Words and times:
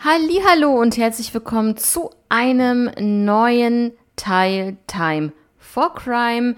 Hallo 0.00 0.80
und 0.80 0.96
herzlich 0.96 1.34
willkommen 1.34 1.76
zu 1.76 2.10
einem 2.28 2.88
neuen 2.98 3.92
Teil 4.14 4.76
Time 4.86 5.32
for 5.58 5.92
Crime. 5.92 6.54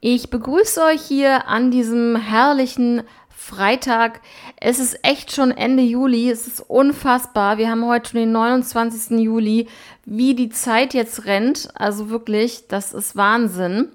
Ich 0.00 0.30
begrüße 0.30 0.82
euch 0.82 1.02
hier 1.02 1.48
an 1.48 1.70
diesem 1.70 2.16
herrlichen 2.16 3.02
Freitag. 3.28 4.22
Es 4.58 4.78
ist 4.78 5.04
echt 5.04 5.34
schon 5.34 5.50
Ende 5.50 5.82
Juli. 5.82 6.30
Es 6.30 6.46
ist 6.46 6.60
unfassbar. 6.60 7.58
Wir 7.58 7.70
haben 7.70 7.84
heute 7.84 8.10
schon 8.10 8.20
den 8.20 8.32
29. 8.32 9.18
Juli. 9.20 9.68
Wie 10.06 10.34
die 10.34 10.48
Zeit 10.48 10.94
jetzt 10.94 11.26
rennt. 11.26 11.68
Also 11.74 12.08
wirklich, 12.08 12.68
das 12.68 12.94
ist 12.94 13.16
Wahnsinn. 13.16 13.90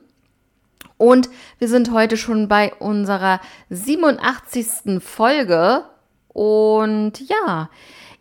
Und 0.98 1.32
wir 1.58 1.68
sind 1.68 1.92
heute 1.92 2.16
schon 2.16 2.48
bei 2.48 2.72
unserer 2.76 3.42
87. 3.72 5.02
Folge. 5.04 5.84
Und 6.28 7.14
ja, 7.28 7.70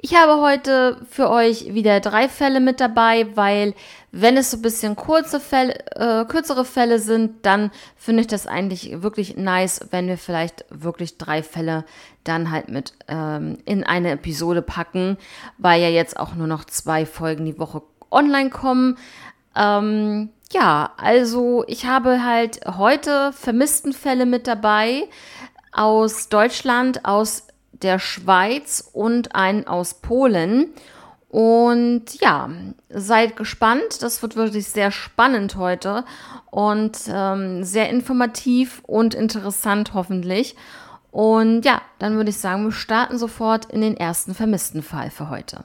ich 0.05 0.17
habe 0.17 0.43
heute 0.43 1.01
für 1.09 1.31
euch 1.31 1.75
wieder 1.75 2.01
drei 2.01 2.29
Fälle 2.29 2.59
mit 2.59 2.81
dabei, 2.81 3.29
weil 3.37 3.73
wenn 4.11 4.37
es 4.37 4.51
so 4.51 4.57
ein 4.57 4.63
bisschen 4.63 4.97
kurze 4.97 5.39
Fälle, 5.39 5.75
äh, 5.95 6.25
kürzere 6.25 6.65
Fälle 6.65 6.99
sind, 6.99 7.47
dann 7.47 7.71
finde 7.97 8.23
ich 8.23 8.27
das 8.27 8.49
eigentlich 8.49 9.01
wirklich 9.01 9.37
nice, 9.37 9.87
wenn 9.93 10.09
wir 10.09 10.19
vielleicht 10.19 10.65
wirklich 10.71 11.19
drei 11.19 11.45
Fälle 11.45 11.85
dann 12.25 12.51
halt 12.51 12.69
mit 12.69 12.95
ähm, 13.07 13.59
in 13.65 13.85
eine 13.85 14.11
Episode 14.11 14.61
packen, 14.61 15.19
weil 15.59 15.81
ja 15.81 15.89
jetzt 15.89 16.19
auch 16.19 16.35
nur 16.35 16.49
noch 16.49 16.65
zwei 16.65 17.07
Folgen 17.07 17.45
die 17.45 17.61
Woche 17.61 17.83
online 18.11 18.51
kommen. 18.51 18.99
Ähm, 19.55 20.31
ja, 20.51 20.95
also 20.97 21.63
ich 21.69 21.87
habe 21.87 22.25
halt 22.25 22.61
heute 22.77 23.33
vermissten 23.33 23.93
Fälle 23.93 24.27
mit 24.27 24.49
dabei 24.49 25.09
aus 25.71 26.29
Deutschland, 26.29 27.05
aus 27.05 27.47
der 27.73 27.99
Schweiz 27.99 28.89
und 28.93 29.35
einen 29.35 29.67
aus 29.67 29.95
Polen. 29.95 30.71
Und 31.29 32.21
ja, 32.21 32.51
seid 32.91 33.37
gespannt. 33.37 34.03
Das 34.03 34.23
wird 34.23 34.37
wirklich 34.37 34.69
sehr 34.69 34.91
spannend 34.91 35.57
heute 35.57 36.05
und 36.51 36.99
ähm, 37.09 37.65
sehr 37.65 37.89
informativ 37.89 38.83
und 38.87 39.15
interessant 39.15 39.95
hoffentlich. 39.95 40.57
Und 41.11 41.65
ja, 41.65 41.81
dann 41.99 42.17
würde 42.17 42.31
ich 42.31 42.39
sagen, 42.39 42.65
wir 42.65 42.73
starten 42.73 43.19
sofort 43.19 43.67
in 43.67 43.81
den 43.81 43.97
ersten 43.97 44.35
vermissten 44.35 44.83
Fall 44.83 45.11
für 45.11 45.31
heute. 45.31 45.65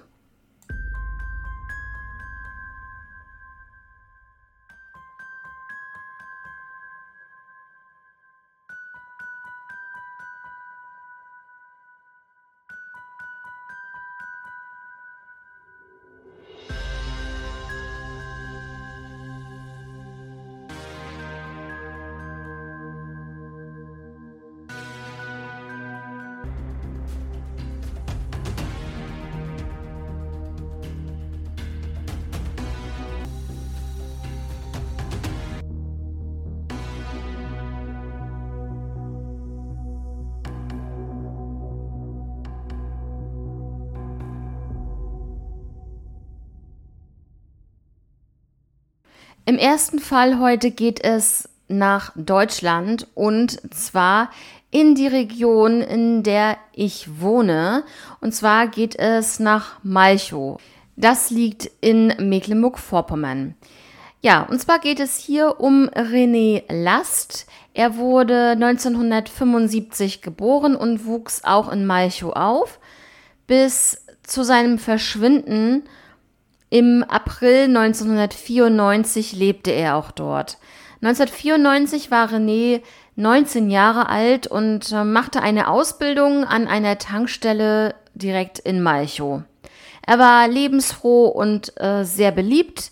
Im 49.57 49.63
ersten 49.63 49.97
Fall 49.97 50.37
heute 50.37 50.69
geht 50.69 51.03
es 51.03 51.49
nach 51.67 52.11
Deutschland 52.15 53.07
und 53.15 53.59
zwar 53.73 54.29
in 54.69 54.93
die 54.93 55.07
Region, 55.07 55.81
in 55.81 56.21
der 56.21 56.57
ich 56.73 57.19
wohne. 57.21 57.83
Und 58.21 58.35
zwar 58.35 58.67
geht 58.67 58.99
es 58.99 59.39
nach 59.39 59.79
Malchow. 59.81 60.61
Das 60.95 61.31
liegt 61.31 61.71
in 61.81 62.13
Mecklenburg-Vorpommern. 62.19 63.55
Ja, 64.21 64.43
und 64.43 64.61
zwar 64.61 64.77
geht 64.77 64.99
es 64.99 65.17
hier 65.17 65.59
um 65.59 65.89
René 65.89 66.61
Last. 66.71 67.47
Er 67.73 67.97
wurde 67.97 68.51
1975 68.51 70.21
geboren 70.21 70.75
und 70.75 71.07
wuchs 71.07 71.43
auch 71.43 71.71
in 71.71 71.87
Malchow 71.87 72.33
auf. 72.35 72.79
Bis 73.47 74.05
zu 74.21 74.43
seinem 74.43 74.77
Verschwinden 74.77 75.81
im 76.69 77.03
April 77.07 77.65
1994 77.65 79.33
lebte 79.33 79.71
er 79.71 79.95
auch 79.95 80.11
dort. 80.11 80.57
1994 81.01 82.11
war 82.11 82.29
René 82.29 82.81
19 83.15 83.69
Jahre 83.69 84.09
alt 84.09 84.47
und 84.47 84.91
äh, 84.91 85.03
machte 85.03 85.41
eine 85.41 85.69
Ausbildung 85.69 86.43
an 86.43 86.67
einer 86.67 86.97
Tankstelle 86.97 87.95
direkt 88.13 88.59
in 88.59 88.81
Malchow. 88.81 89.41
Er 90.05 90.19
war 90.19 90.47
lebensfroh 90.47 91.27
und 91.27 91.79
äh, 91.79 92.03
sehr 92.03 92.31
beliebt. 92.31 92.91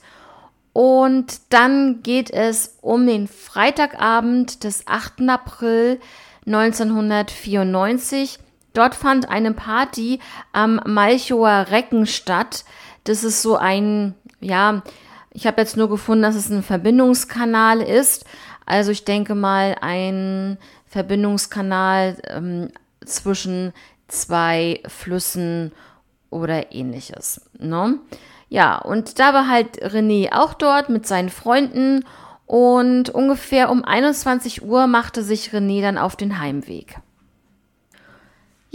Und 0.73 1.53
dann 1.53 2.01
geht 2.03 2.29
es 2.31 2.77
um 2.81 3.07
den 3.07 3.27
Freitagabend 3.29 4.65
des 4.65 4.87
8. 4.87 5.21
April 5.29 6.01
1994. 6.45 8.39
Dort 8.73 8.93
fand 8.93 9.29
eine 9.29 9.53
Party 9.53 10.19
am 10.51 10.81
Malchower 10.85 11.67
Recken 11.71 12.05
statt. 12.05 12.65
Das 13.05 13.23
ist 13.23 13.41
so 13.41 13.55
ein, 13.55 14.13
ja, 14.41 14.83
ich 15.31 15.47
habe 15.47 15.61
jetzt 15.61 15.77
nur 15.77 15.89
gefunden, 15.89 16.23
dass 16.23 16.35
es 16.35 16.49
ein 16.49 16.63
Verbindungskanal 16.63 17.81
ist. 17.81 18.25
Also 18.65 18.91
ich 18.91 19.05
denke 19.05 19.35
mal 19.35 19.75
ein 19.81 20.57
Verbindungskanal 20.87 22.17
ähm, 22.27 22.69
zwischen 23.05 23.73
zwei 24.07 24.81
Flüssen 24.87 25.71
oder 26.29 26.73
ähnliches. 26.73 27.41
Ne? 27.57 27.99
Ja, 28.49 28.77
und 28.77 29.19
da 29.19 29.33
war 29.33 29.47
halt 29.47 29.81
René 29.83 30.31
auch 30.31 30.53
dort 30.53 30.89
mit 30.89 31.05
seinen 31.07 31.29
Freunden 31.29 32.05
und 32.45 33.09
ungefähr 33.09 33.69
um 33.71 33.83
21 33.83 34.63
Uhr 34.63 34.87
machte 34.87 35.23
sich 35.23 35.49
René 35.49 35.81
dann 35.81 35.97
auf 35.97 36.15
den 36.15 36.39
Heimweg. 36.39 36.97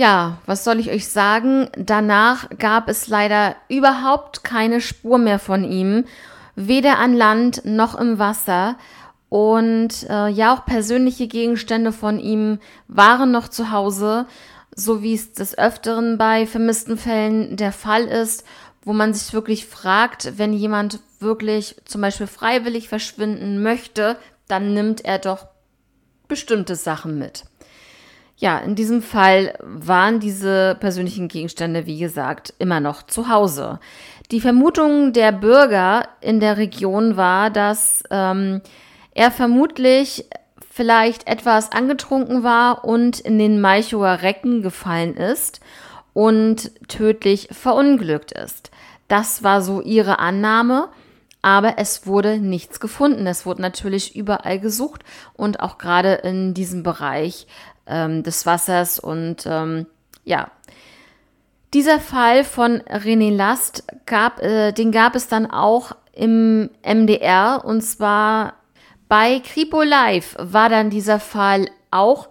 Ja, 0.01 0.39
was 0.47 0.65
soll 0.65 0.81
ich 0.81 0.91
euch 0.91 1.09
sagen? 1.09 1.69
Danach 1.77 2.49
gab 2.59 2.89
es 2.89 3.09
leider 3.09 3.55
überhaupt 3.69 4.43
keine 4.45 4.81
Spur 4.81 5.19
mehr 5.19 5.39
von 5.39 5.63
ihm, 5.63 6.07
weder 6.57 6.99
an 6.99 7.13
Land 7.13 7.67
noch 7.67 8.01
im 8.01 8.19
Wasser. 8.19 8.79
Und 9.29 10.09
äh, 10.09 10.29
ja, 10.29 10.55
auch 10.55 10.65
persönliche 10.65 11.27
Gegenstände 11.27 11.93
von 11.93 12.19
ihm 12.19 12.61
waren 12.89 13.31
noch 13.31 13.49
zu 13.49 13.73
Hause, 13.73 14.25
so 14.75 15.03
wie 15.03 15.13
es 15.13 15.35
des 15.35 15.59
Öfteren 15.59 16.17
bei 16.17 16.47
vermissten 16.47 16.97
Fällen 16.97 17.59
der 17.59 17.71
Fall 17.71 18.05
ist, 18.05 18.47
wo 18.83 18.95
man 18.95 19.13
sich 19.13 19.35
wirklich 19.35 19.67
fragt, 19.67 20.39
wenn 20.39 20.55
jemand 20.55 21.01
wirklich 21.19 21.77
zum 21.85 22.01
Beispiel 22.01 22.27
freiwillig 22.27 22.89
verschwinden 22.89 23.63
möchte, 23.63 24.17
dann 24.49 24.73
nimmt 24.73 25.05
er 25.05 25.19
doch 25.19 25.49
bestimmte 26.27 26.75
Sachen 26.75 27.19
mit. 27.19 27.45
Ja, 28.41 28.57
in 28.57 28.75
diesem 28.75 29.03
Fall 29.03 29.53
waren 29.63 30.19
diese 30.19 30.75
persönlichen 30.81 31.29
Gegenstände, 31.29 31.85
wie 31.85 31.99
gesagt, 31.99 32.55
immer 32.59 32.81
noch 32.81 33.03
zu 33.03 33.29
Hause. 33.29 33.81
Die 34.31 34.41
Vermutung 34.41 35.13
der 35.13 35.31
Bürger 35.31 36.09
in 36.23 36.41
der 36.41 36.57
Region 36.57 37.19
war, 37.19 37.51
dass 37.51 38.03
ähm, 38.11 38.63
er 39.13 39.31
vermutlich 39.31 40.25
vielleicht 40.71 41.29
etwas 41.29 41.71
angetrunken 41.73 42.43
war 42.43 42.87
und 42.87 43.21
in 43.21 43.39
den 43.39 43.61
Malchower 43.61 44.23
Recken 44.23 44.63
gefallen 44.63 45.19
ist 45.19 45.61
und 46.15 46.71
tödlich 46.89 47.49
verunglückt 47.53 48.33
ist. 48.33 48.71
Das 49.07 49.43
war 49.43 49.61
so 49.61 49.83
ihre 49.83 50.19
Annahme, 50.19 50.89
aber 51.43 51.75
es 51.77 52.07
wurde 52.07 52.39
nichts 52.39 52.81
gefunden. 52.81 53.27
Es 53.27 53.45
wurde 53.45 53.61
natürlich 53.61 54.17
überall 54.17 54.61
gesucht 54.61 55.03
und 55.35 55.61
auch 55.61 55.77
gerade 55.77 56.15
in 56.15 56.55
diesem 56.55 56.83
Bereich 56.83 57.47
ähm, 57.91 58.23
des 58.23 58.47
Wassers. 58.47 58.99
Und 58.99 59.45
ähm, 59.47 59.87
ja, 60.25 60.51
dieser 61.75 62.01
Fall 62.01 62.45
von 62.45 62.81
René 62.83 63.35
Last 63.35 63.85
gab, 64.07 64.43
äh, 64.43 64.73
den 64.73 64.93
gab 64.93 65.15
es 65.15 65.29
dann 65.29 65.51
auch 65.51 65.93
im 66.13 66.71
MDR 66.83 67.63
und 67.65 67.83
zwar 67.83 68.55
bei 69.09 69.41
Kripo 69.41 69.83
Live 69.83 70.37
war 70.39 70.69
dann 70.69 70.91
dieser 70.91 71.19
Fall 71.19 71.69
auch 71.91 72.29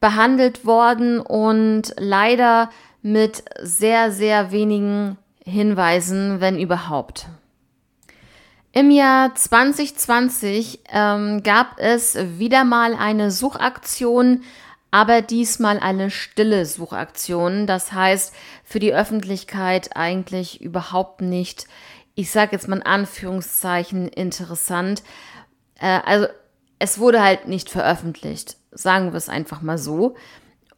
behandelt 0.00 0.64
worden 0.64 1.20
und 1.20 1.94
leider 1.98 2.70
mit 3.02 3.44
sehr, 3.60 4.10
sehr 4.10 4.50
wenigen 4.50 5.18
Hinweisen, 5.44 6.40
wenn 6.40 6.58
überhaupt. 6.58 7.26
Im 8.74 8.90
Jahr 8.90 9.34
2020 9.34 10.80
ähm, 10.92 11.42
gab 11.42 11.78
es 11.78 12.16
wieder 12.38 12.64
mal 12.64 12.94
eine 12.94 13.30
Suchaktion 13.30 14.42
aber 14.94 15.22
diesmal 15.22 15.80
eine 15.80 16.08
stille 16.08 16.64
Suchaktion. 16.66 17.66
Das 17.66 17.90
heißt, 17.90 18.32
für 18.62 18.78
die 18.78 18.94
Öffentlichkeit 18.94 19.96
eigentlich 19.96 20.60
überhaupt 20.60 21.20
nicht, 21.20 21.66
ich 22.14 22.30
sage 22.30 22.52
jetzt 22.52 22.68
mal 22.68 22.76
in 22.76 22.86
Anführungszeichen, 22.86 24.06
interessant. 24.06 25.02
Äh, 25.80 25.98
also 26.04 26.28
es 26.78 27.00
wurde 27.00 27.20
halt 27.20 27.48
nicht 27.48 27.70
veröffentlicht, 27.70 28.56
sagen 28.70 29.10
wir 29.10 29.16
es 29.16 29.28
einfach 29.28 29.62
mal 29.62 29.78
so. 29.78 30.14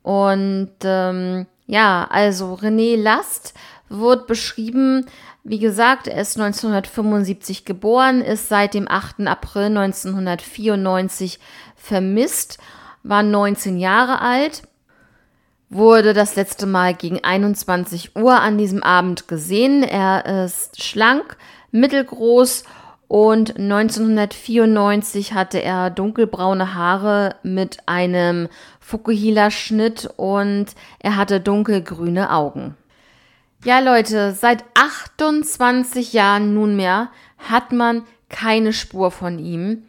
Und 0.02 0.72
ähm, 0.82 1.46
ja, 1.66 2.06
also 2.08 2.54
René 2.54 2.96
Last 2.96 3.52
wird 3.88 4.26
beschrieben, 4.26 5.06
wie 5.44 5.58
gesagt, 5.58 6.08
er 6.08 6.20
ist 6.20 6.36
1975 6.38 7.64
geboren, 7.64 8.20
ist 8.20 8.48
seit 8.48 8.74
dem 8.74 8.88
8. 8.88 9.26
April 9.26 9.66
1994 9.66 11.38
vermisst, 11.76 12.58
war 13.02 13.22
19 13.22 13.78
Jahre 13.78 14.20
alt, 14.20 14.62
wurde 15.68 16.14
das 16.14 16.36
letzte 16.36 16.66
Mal 16.66 16.94
gegen 16.94 17.22
21 17.22 18.16
Uhr 18.16 18.40
an 18.40 18.58
diesem 18.58 18.82
Abend 18.82 19.28
gesehen. 19.28 19.82
Er 19.82 20.44
ist 20.44 20.82
schlank, 20.82 21.36
mittelgroß 21.70 22.64
und 23.08 23.56
1994 23.56 25.32
hatte 25.32 25.62
er 25.62 25.90
dunkelbraune 25.90 26.74
Haare 26.74 27.36
mit 27.42 27.78
einem 27.86 28.48
Fukuhila-Schnitt 28.80 30.10
und 30.16 30.66
er 30.98 31.16
hatte 31.16 31.40
dunkelgrüne 31.40 32.30
Augen. 32.30 32.76
Ja, 33.66 33.80
Leute, 33.80 34.32
seit 34.32 34.64
28 34.74 36.12
Jahren 36.12 36.54
nunmehr 36.54 37.10
hat 37.36 37.72
man 37.72 38.04
keine 38.28 38.72
Spur 38.72 39.10
von 39.10 39.40
ihm. 39.40 39.88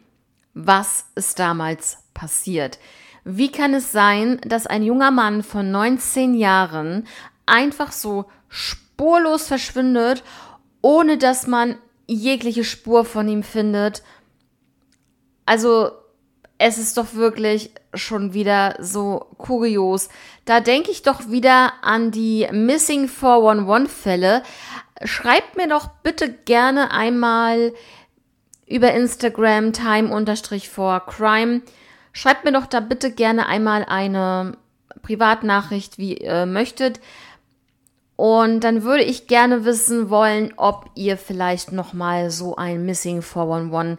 Was 0.52 1.04
ist 1.14 1.38
damals 1.38 1.98
passiert? 2.12 2.80
Wie 3.22 3.52
kann 3.52 3.74
es 3.74 3.92
sein, 3.92 4.40
dass 4.44 4.66
ein 4.66 4.82
junger 4.82 5.12
Mann 5.12 5.44
von 5.44 5.70
19 5.70 6.34
Jahren 6.34 7.06
einfach 7.46 7.92
so 7.92 8.24
spurlos 8.48 9.46
verschwindet, 9.46 10.24
ohne 10.82 11.16
dass 11.16 11.46
man 11.46 11.76
jegliche 12.08 12.64
Spur 12.64 13.04
von 13.04 13.28
ihm 13.28 13.44
findet? 13.44 14.02
Also 15.46 15.92
es 16.58 16.78
ist 16.78 16.98
doch 16.98 17.14
wirklich 17.14 17.70
schon 17.94 18.34
wieder 18.34 18.76
so 18.80 19.28
kurios. 19.38 20.08
Da 20.48 20.60
denke 20.60 20.90
ich 20.90 21.02
doch 21.02 21.28
wieder 21.28 21.74
an 21.82 22.10
die 22.10 22.48
Missing 22.50 23.06
411-Fälle. 23.06 24.42
Schreibt 25.04 25.58
mir 25.58 25.68
doch 25.68 25.88
bitte 26.02 26.32
gerne 26.32 26.90
einmal 26.90 27.74
über 28.66 28.94
Instagram 28.94 29.74
time-for-crime. 29.74 31.60
Schreibt 32.14 32.46
mir 32.46 32.52
doch 32.52 32.64
da 32.64 32.80
bitte 32.80 33.10
gerne 33.12 33.46
einmal 33.46 33.84
eine 33.84 34.56
Privatnachricht, 35.02 35.98
wie 35.98 36.16
ihr 36.16 36.46
möchtet. 36.46 36.98
Und 38.16 38.60
dann 38.60 38.84
würde 38.84 39.04
ich 39.04 39.26
gerne 39.26 39.66
wissen 39.66 40.08
wollen, 40.08 40.54
ob 40.56 40.86
ihr 40.94 41.18
vielleicht 41.18 41.72
noch 41.72 41.92
mal 41.92 42.30
so 42.30 42.56
ein 42.56 42.86
Missing 42.86 43.20
411 43.20 43.98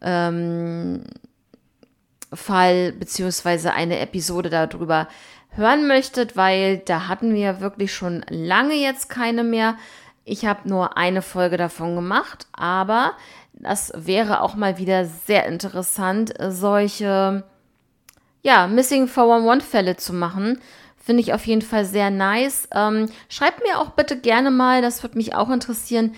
ähm, 0.00 1.02
Fall 2.32 2.92
beziehungsweise 2.92 3.72
eine 3.72 3.98
Episode 3.98 4.48
darüber 4.48 5.08
hören 5.50 5.86
möchtet, 5.86 6.36
weil 6.36 6.78
da 6.78 7.08
hatten 7.08 7.34
wir 7.34 7.60
wirklich 7.60 7.92
schon 7.92 8.24
lange 8.28 8.74
jetzt 8.74 9.08
keine 9.08 9.44
mehr. 9.44 9.76
Ich 10.24 10.44
habe 10.44 10.68
nur 10.68 10.96
eine 10.96 11.22
Folge 11.22 11.56
davon 11.56 11.94
gemacht, 11.94 12.46
aber 12.52 13.12
das 13.54 13.92
wäre 13.96 14.42
auch 14.42 14.54
mal 14.54 14.78
wieder 14.78 15.04
sehr 15.04 15.46
interessant, 15.46 16.34
solche 16.48 17.44
ja, 18.42 18.66
Missing 18.66 19.08
411 19.08 19.64
Fälle 19.64 19.96
zu 19.96 20.12
machen. 20.12 20.60
Finde 20.96 21.22
ich 21.22 21.32
auf 21.32 21.46
jeden 21.46 21.62
Fall 21.62 21.84
sehr 21.84 22.10
nice. 22.10 22.68
Ähm, 22.74 23.06
schreibt 23.28 23.62
mir 23.62 23.78
auch 23.78 23.90
bitte 23.90 24.18
gerne 24.18 24.50
mal, 24.50 24.82
das 24.82 25.02
würde 25.02 25.16
mich 25.16 25.34
auch 25.34 25.50
interessieren, 25.50 26.14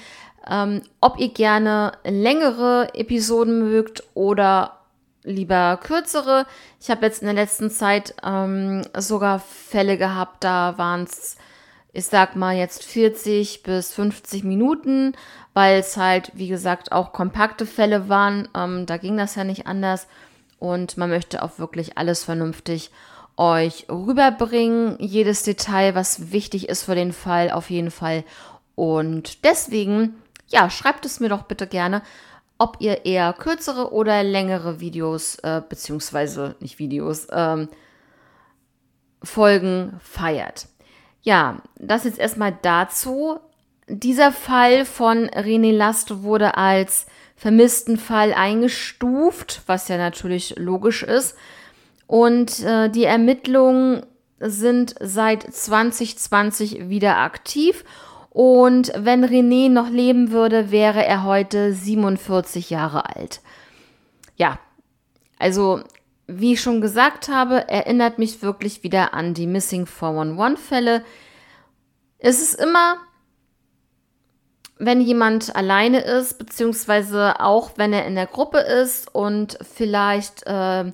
ähm, 0.48 0.82
ob 1.00 1.18
ihr 1.18 1.32
gerne 1.32 1.92
längere 2.04 2.88
Episoden 2.94 3.60
mögt 3.60 4.02
oder 4.14 4.79
lieber 5.22 5.78
kürzere. 5.82 6.46
Ich 6.80 6.90
habe 6.90 7.06
jetzt 7.06 7.22
in 7.22 7.26
der 7.26 7.34
letzten 7.34 7.70
Zeit 7.70 8.14
ähm, 8.24 8.82
sogar 8.96 9.40
Fälle 9.40 9.98
gehabt, 9.98 10.44
da 10.44 10.78
waren 10.78 11.04
es, 11.04 11.36
ich 11.92 12.06
sag 12.06 12.36
mal, 12.36 12.56
jetzt 12.56 12.84
40 12.84 13.62
bis 13.62 13.92
50 13.92 14.44
Minuten, 14.44 15.14
weil 15.52 15.80
es 15.80 15.96
halt, 15.96 16.30
wie 16.34 16.48
gesagt, 16.48 16.92
auch 16.92 17.12
kompakte 17.12 17.66
Fälle 17.66 18.08
waren. 18.08 18.48
Ähm, 18.54 18.86
da 18.86 18.96
ging 18.96 19.16
das 19.16 19.34
ja 19.34 19.44
nicht 19.44 19.66
anders. 19.66 20.06
Und 20.58 20.96
man 20.96 21.10
möchte 21.10 21.42
auch 21.42 21.58
wirklich 21.58 21.98
alles 21.98 22.24
vernünftig 22.24 22.90
euch 23.36 23.86
rüberbringen. 23.90 24.96
Jedes 24.98 25.42
Detail, 25.42 25.94
was 25.94 26.30
wichtig 26.32 26.68
ist 26.68 26.84
für 26.84 26.94
den 26.94 27.12
Fall, 27.12 27.50
auf 27.50 27.70
jeden 27.70 27.90
Fall. 27.90 28.24
Und 28.74 29.44
deswegen, 29.44 30.14
ja, 30.48 30.70
schreibt 30.70 31.06
es 31.06 31.20
mir 31.20 31.28
doch 31.28 31.42
bitte 31.42 31.66
gerne 31.66 32.02
ob 32.60 32.76
ihr 32.80 33.06
eher 33.06 33.32
kürzere 33.32 33.90
oder 33.94 34.22
längere 34.22 34.80
Videos, 34.80 35.36
äh, 35.36 35.62
beziehungsweise 35.66 36.56
nicht 36.60 36.78
Videos, 36.78 37.26
ähm, 37.32 37.68
Folgen 39.22 39.98
feiert. 40.02 40.68
Ja, 41.22 41.62
das 41.76 42.04
jetzt 42.04 42.18
erstmal 42.18 42.56
dazu. 42.60 43.38
Dieser 43.88 44.30
Fall 44.30 44.84
von 44.84 45.28
René 45.30 45.74
Last 45.74 46.22
wurde 46.22 46.58
als 46.58 47.06
vermissten 47.34 47.96
Fall 47.96 48.34
eingestuft, 48.34 49.62
was 49.64 49.88
ja 49.88 49.96
natürlich 49.96 50.54
logisch 50.58 51.02
ist. 51.02 51.36
Und 52.06 52.60
äh, 52.60 52.90
die 52.90 53.04
Ermittlungen 53.04 54.04
sind 54.38 54.94
seit 55.00 55.42
2020 55.42 56.90
wieder 56.90 57.16
aktiv 57.16 57.84
und 58.30 58.92
wenn 58.96 59.24
René 59.24 59.68
noch 59.68 59.90
leben 59.90 60.30
würde, 60.30 60.70
wäre 60.70 61.04
er 61.04 61.24
heute 61.24 61.74
47 61.74 62.70
Jahre 62.70 63.14
alt. 63.14 63.40
Ja, 64.36 64.58
also 65.38 65.82
wie 66.28 66.52
ich 66.52 66.60
schon 66.60 66.80
gesagt 66.80 67.28
habe, 67.28 67.68
erinnert 67.68 68.18
mich 68.18 68.40
wirklich 68.40 68.84
wieder 68.84 69.14
an 69.14 69.34
die 69.34 69.48
Missing 69.48 69.84
411-Fälle. 69.84 71.04
Es 72.18 72.40
ist 72.40 72.54
immer, 72.54 72.98
wenn 74.78 75.00
jemand 75.00 75.56
alleine 75.56 76.00
ist, 76.00 76.38
beziehungsweise 76.38 77.40
auch 77.40 77.72
wenn 77.76 77.92
er 77.92 78.06
in 78.06 78.14
der 78.14 78.26
Gruppe 78.26 78.58
ist 78.58 79.12
und 79.12 79.58
vielleicht 79.62 80.46
äh, 80.46 80.92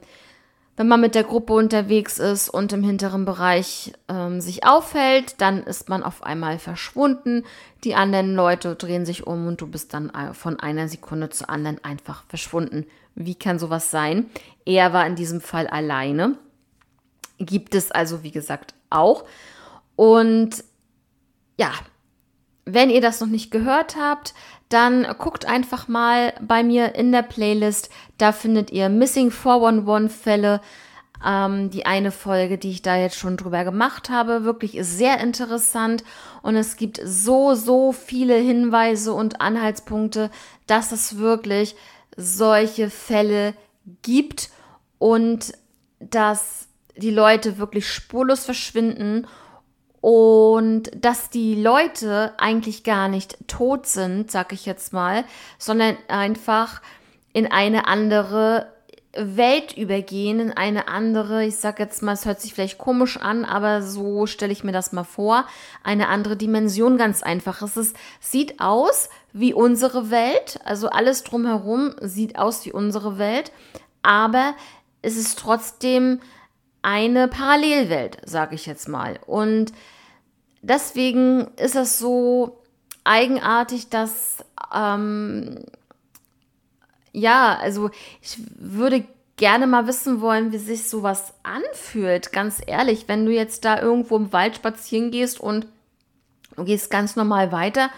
wenn 0.76 0.88
man 0.88 1.00
mit 1.00 1.14
der 1.14 1.24
Gruppe 1.24 1.54
unterwegs 1.54 2.18
ist 2.18 2.50
und 2.50 2.72
im 2.72 2.82
hinteren 2.82 3.24
Bereich 3.24 3.94
ähm, 4.08 4.40
sich 4.40 4.64
aufhält, 4.64 5.40
dann 5.40 5.62
ist 5.62 5.88
man 5.88 6.02
auf 6.02 6.22
einmal 6.22 6.58
verschwunden. 6.58 7.44
Die 7.82 7.94
anderen 7.94 8.34
Leute 8.34 8.76
drehen 8.76 9.06
sich 9.06 9.26
um 9.26 9.46
und 9.46 9.60
du 9.60 9.66
bist 9.66 9.94
dann 9.94 10.10
äh, 10.10 10.34
von 10.34 10.60
einer 10.60 10.88
Sekunde 10.88 11.30
zur 11.30 11.48
anderen 11.48 11.82
einfach 11.82 12.24
verschwunden. 12.28 12.86
Wie 13.14 13.34
kann 13.34 13.58
sowas 13.58 13.90
sein? 13.90 14.26
Er 14.66 14.92
war 14.92 15.06
in 15.06 15.16
diesem 15.16 15.40
Fall 15.40 15.66
alleine. 15.66 16.36
Gibt 17.38 17.74
es 17.74 17.90
also, 17.90 18.22
wie 18.22 18.30
gesagt, 18.30 18.74
auch. 18.90 19.24
Und 19.96 20.62
ja, 21.58 21.72
wenn 22.66 22.90
ihr 22.90 23.00
das 23.00 23.20
noch 23.20 23.28
nicht 23.28 23.50
gehört 23.50 23.96
habt, 23.96 24.34
dann 24.68 25.06
guckt 25.18 25.46
einfach 25.46 25.86
mal 25.86 26.34
bei 26.40 26.64
mir 26.64 26.96
in 26.96 27.12
der 27.12 27.22
Playlist. 27.22 27.88
Da 28.18 28.32
findet 28.32 28.72
ihr 28.72 28.88
Missing 28.88 29.30
411 29.30 30.14
Fälle. 30.14 30.60
Ähm, 31.24 31.70
die 31.70 31.86
eine 31.86 32.10
Folge, 32.10 32.58
die 32.58 32.70
ich 32.70 32.82
da 32.82 32.96
jetzt 32.96 33.16
schon 33.16 33.38
drüber 33.38 33.64
gemacht 33.64 34.10
habe, 34.10 34.44
wirklich 34.44 34.76
ist 34.76 34.98
sehr 34.98 35.18
interessant. 35.20 36.04
Und 36.42 36.56
es 36.56 36.76
gibt 36.76 37.00
so, 37.02 37.54
so 37.54 37.92
viele 37.92 38.34
Hinweise 38.34 39.14
und 39.14 39.40
Anhaltspunkte, 39.40 40.30
dass 40.66 40.92
es 40.92 41.16
wirklich 41.16 41.74
solche 42.16 42.90
Fälle 42.90 43.54
gibt 44.02 44.50
und 44.98 45.52
dass 46.00 46.68
die 46.96 47.10
Leute 47.10 47.58
wirklich 47.58 47.90
spurlos 47.90 48.44
verschwinden 48.44 49.26
und 50.06 50.84
dass 50.94 51.30
die 51.30 51.60
Leute 51.60 52.32
eigentlich 52.38 52.84
gar 52.84 53.08
nicht 53.08 53.38
tot 53.48 53.86
sind, 53.86 54.30
sag 54.30 54.52
ich 54.52 54.64
jetzt 54.64 54.92
mal, 54.92 55.24
sondern 55.58 55.96
einfach 56.06 56.80
in 57.32 57.50
eine 57.50 57.88
andere 57.88 58.70
Welt 59.16 59.76
übergehen, 59.76 60.38
in 60.38 60.52
eine 60.52 60.86
andere, 60.86 61.44
ich 61.44 61.56
sag 61.56 61.80
jetzt 61.80 62.04
mal, 62.04 62.12
es 62.12 62.24
hört 62.24 62.40
sich 62.40 62.54
vielleicht 62.54 62.78
komisch 62.78 63.16
an, 63.16 63.44
aber 63.44 63.82
so 63.82 64.26
stelle 64.26 64.52
ich 64.52 64.62
mir 64.62 64.70
das 64.70 64.92
mal 64.92 65.02
vor, 65.02 65.44
eine 65.82 66.06
andere 66.06 66.36
Dimension 66.36 66.98
ganz 66.98 67.24
einfach. 67.24 67.60
Es 67.62 67.76
ist, 67.76 67.96
sieht 68.20 68.60
aus 68.60 69.10
wie 69.32 69.54
unsere 69.54 70.12
Welt, 70.12 70.60
also 70.64 70.88
alles 70.88 71.24
drumherum 71.24 71.96
sieht 72.00 72.38
aus 72.38 72.64
wie 72.64 72.72
unsere 72.72 73.18
Welt, 73.18 73.50
aber 74.02 74.54
es 75.02 75.16
ist 75.16 75.36
trotzdem 75.36 76.20
eine 76.80 77.26
Parallelwelt, 77.26 78.18
sage 78.24 78.54
ich 78.54 78.66
jetzt 78.66 78.88
mal. 78.88 79.18
Und 79.26 79.72
deswegen 80.68 81.48
ist 81.56 81.76
es 81.76 81.98
so 81.98 82.58
eigenartig, 83.04 83.88
dass 83.88 84.44
ähm, 84.74 85.64
ja, 87.12 87.56
also 87.58 87.90
ich 88.20 88.38
würde 88.56 89.04
gerne 89.36 89.66
mal 89.66 89.86
wissen 89.86 90.20
wollen, 90.20 90.52
wie 90.52 90.58
sich 90.58 90.88
sowas 90.88 91.34
anfühlt, 91.42 92.32
ganz 92.32 92.60
ehrlich, 92.66 93.04
wenn 93.06 93.24
du 93.26 93.32
jetzt 93.32 93.64
da 93.64 93.80
irgendwo 93.80 94.16
im 94.16 94.32
Wald 94.32 94.56
spazieren 94.56 95.10
gehst 95.10 95.40
und 95.40 95.66
du 96.56 96.64
gehst 96.64 96.90
ganz 96.90 97.16
normal 97.16 97.52
weiter 97.52 97.90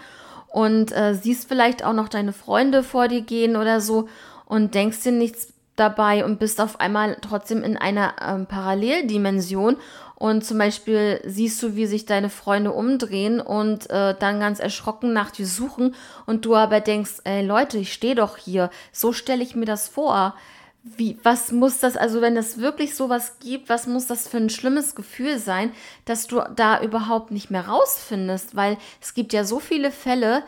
und 0.47 0.91
äh, 0.91 1.15
siehst 1.15 1.47
vielleicht 1.47 1.83
auch 1.83 1.93
noch 1.93 2.09
deine 2.09 2.33
Freunde 2.33 2.83
vor 2.83 3.07
dir 3.07 3.21
gehen 3.21 3.55
oder 3.55 3.81
so 3.81 4.09
und 4.45 4.75
denkst 4.75 5.03
dir 5.03 5.11
nichts 5.11 5.53
dabei 5.79 6.25
und 6.25 6.39
bist 6.39 6.59
auf 6.61 6.79
einmal 6.79 7.17
trotzdem 7.21 7.63
in 7.63 7.77
einer 7.77 8.13
ähm, 8.21 8.45
Paralleldimension 8.45 9.77
und 10.19 10.43
zum 10.43 10.57
Beispiel 10.57 11.21
siehst 11.25 11.63
du, 11.63 11.77
wie 11.77 11.85
sich 11.85 12.05
deine 12.05 12.29
Freunde 12.29 12.73
umdrehen 12.73 13.39
und 13.39 13.89
äh, 13.89 14.13
dann 14.19 14.41
ganz 14.41 14.59
erschrocken 14.59 15.13
nach 15.13 15.31
dir 15.31 15.47
suchen 15.47 15.95
und 16.25 16.43
du 16.43 16.55
aber 16.55 16.81
denkst, 16.81 17.21
ey 17.23 17.43
Leute, 17.43 17.77
ich 17.77 17.93
stehe 17.93 18.15
doch 18.15 18.35
hier, 18.35 18.69
so 18.91 19.13
stelle 19.13 19.41
ich 19.41 19.55
mir 19.55 19.65
das 19.65 19.87
vor. 19.87 20.35
Wie, 20.83 21.17
was 21.23 21.53
muss 21.53 21.79
das, 21.79 21.95
also 21.95 22.19
wenn 22.19 22.35
es 22.35 22.57
wirklich 22.57 22.95
sowas 22.95 23.37
gibt, 23.39 23.69
was 23.69 23.87
muss 23.87 24.07
das 24.07 24.27
für 24.27 24.37
ein 24.37 24.49
schlimmes 24.49 24.93
Gefühl 24.93 25.39
sein, 25.39 25.71
dass 26.03 26.27
du 26.27 26.41
da 26.53 26.81
überhaupt 26.81 27.31
nicht 27.31 27.49
mehr 27.49 27.67
rausfindest? 27.67 28.57
Weil 28.57 28.77
es 29.01 29.13
gibt 29.13 29.31
ja 29.31 29.45
so 29.45 29.61
viele 29.61 29.89
Fälle 29.89 30.43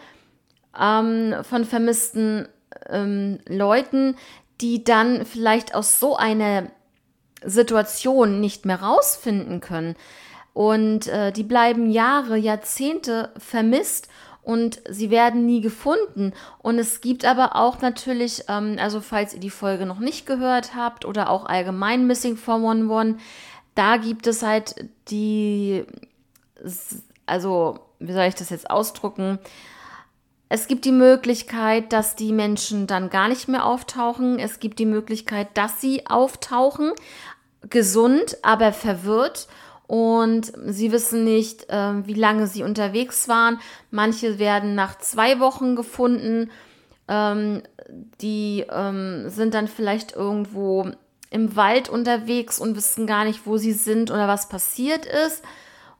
ähm, 0.78 1.36
von 1.44 1.64
vermissten 1.64 2.50
ähm, 2.90 3.40
Leuten, 3.48 4.16
die 4.62 4.84
dann 4.84 5.26
vielleicht 5.26 5.76
aus 5.76 6.00
so 6.00 6.16
einer 6.16 6.68
Situation 7.44 8.40
nicht 8.40 8.66
mehr 8.66 8.82
rausfinden 8.82 9.60
können. 9.60 9.96
Und 10.54 11.08
äh, 11.08 11.32
die 11.32 11.44
bleiben 11.44 11.90
Jahre, 11.90 12.38
Jahrzehnte 12.38 13.32
vermisst 13.38 14.10
und 14.44 14.82
sie 14.90 15.10
werden 15.10 15.46
nie 15.46 15.62
gefunden. 15.62 16.34
Und 16.60 16.80
es 16.80 17.02
gibt 17.02 17.26
aber 17.26 17.56
auch 17.56 17.82
natürlich, 17.82 18.44
ähm, 18.48 18.78
also 18.80 19.00
falls 19.00 19.34
ihr 19.34 19.40
die 19.40 19.50
Folge 19.50 19.86
noch 19.86 20.00
nicht 20.00 20.26
gehört 20.26 20.76
habt 20.76 21.06
oder 21.06 21.30
auch 21.30 21.46
allgemein 21.46 22.08
Missing 22.08 22.38
411, 22.38 23.22
da 23.76 23.98
gibt 23.98 24.28
es 24.28 24.44
halt 24.44 24.76
die, 25.10 25.86
also 27.26 27.80
wie 28.00 28.14
soll 28.14 28.26
ich 28.26 28.36
das 28.36 28.50
jetzt 28.50 28.70
ausdrucken? 28.70 29.40
Es 30.54 30.68
gibt 30.68 30.84
die 30.84 30.92
Möglichkeit, 30.92 31.94
dass 31.94 32.18
die 32.18 32.34
Menschen 32.34 32.86
dann 32.86 33.10
gar 33.10 33.30
nicht 33.30 33.48
mehr 33.48 33.66
auftauchen. 33.66 34.38
Es 34.38 34.60
gibt 34.60 34.80
die 34.80 34.86
Möglichkeit, 34.86 35.48
dass 35.54 35.80
sie 35.80 36.08
auftauchen, 36.08 36.92
gesund, 37.70 38.36
aber 38.42 38.74
verwirrt. 38.74 39.48
Und 39.88 40.52
sie 40.66 40.92
wissen 40.92 41.24
nicht, 41.24 41.70
äh, 41.70 42.06
wie 42.06 42.16
lange 42.16 42.48
sie 42.48 42.64
unterwegs 42.64 43.30
waren. 43.30 43.62
Manche 43.92 44.40
werden 44.40 44.76
nach 44.76 44.98
zwei 44.98 45.40
Wochen 45.40 45.78
gefunden. 45.78 46.52
Ähm, 47.08 47.64
die 48.20 48.66
ähm, 48.70 49.30
sind 49.30 49.54
dann 49.54 49.70
vielleicht 49.70 50.18
irgendwo 50.18 50.92
im 51.30 51.56
Wald 51.56 51.88
unterwegs 51.88 52.60
und 52.60 52.76
wissen 52.76 53.08
gar 53.08 53.24
nicht, 53.24 53.46
wo 53.46 53.56
sie 53.56 53.72
sind 53.72 54.12
oder 54.12 54.28
was 54.28 54.50
passiert 54.50 55.06
ist. 55.06 55.46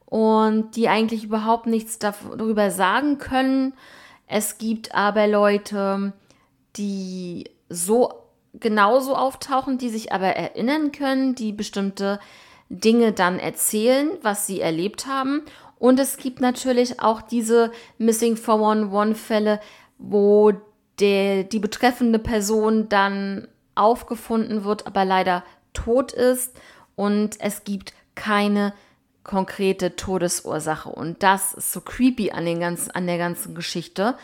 Und 0.04 0.76
die 0.76 0.90
eigentlich 0.90 1.24
überhaupt 1.24 1.66
nichts 1.66 1.98
darüber 1.98 2.70
sagen 2.70 3.16
können 3.16 3.72
es 4.32 4.56
gibt 4.56 4.94
aber 4.94 5.26
Leute, 5.26 6.14
die 6.76 7.50
so 7.68 8.14
genauso 8.54 9.14
auftauchen, 9.14 9.76
die 9.76 9.90
sich 9.90 10.12
aber 10.12 10.28
erinnern 10.28 10.90
können, 10.90 11.34
die 11.34 11.52
bestimmte 11.52 12.18
Dinge 12.70 13.12
dann 13.12 13.38
erzählen, 13.38 14.10
was 14.22 14.46
sie 14.46 14.62
erlebt 14.62 15.06
haben. 15.06 15.42
Und 15.78 16.00
es 16.00 16.16
gibt 16.16 16.40
natürlich 16.40 17.00
auch 17.00 17.20
diese 17.20 17.72
Missing 17.98 18.36
411-Fälle, 18.36 19.60
wo 19.98 20.52
der, 20.98 21.44
die 21.44 21.58
betreffende 21.58 22.18
Person 22.18 22.88
dann 22.88 23.48
aufgefunden 23.74 24.64
wird, 24.64 24.86
aber 24.86 25.04
leider 25.04 25.44
tot 25.74 26.12
ist. 26.12 26.58
Und 26.96 27.38
es 27.38 27.64
gibt 27.64 27.92
keine 28.14 28.72
konkrete 29.24 29.96
Todesursache. 29.96 30.88
Und 30.88 31.22
das 31.22 31.54
ist 31.54 31.72
so 31.72 31.80
creepy 31.80 32.32
an, 32.32 32.44
den 32.44 32.60
ganzen, 32.60 32.90
an 32.90 33.06
der 33.06 33.18
ganzen 33.18 33.54
Geschichte, 33.54 34.16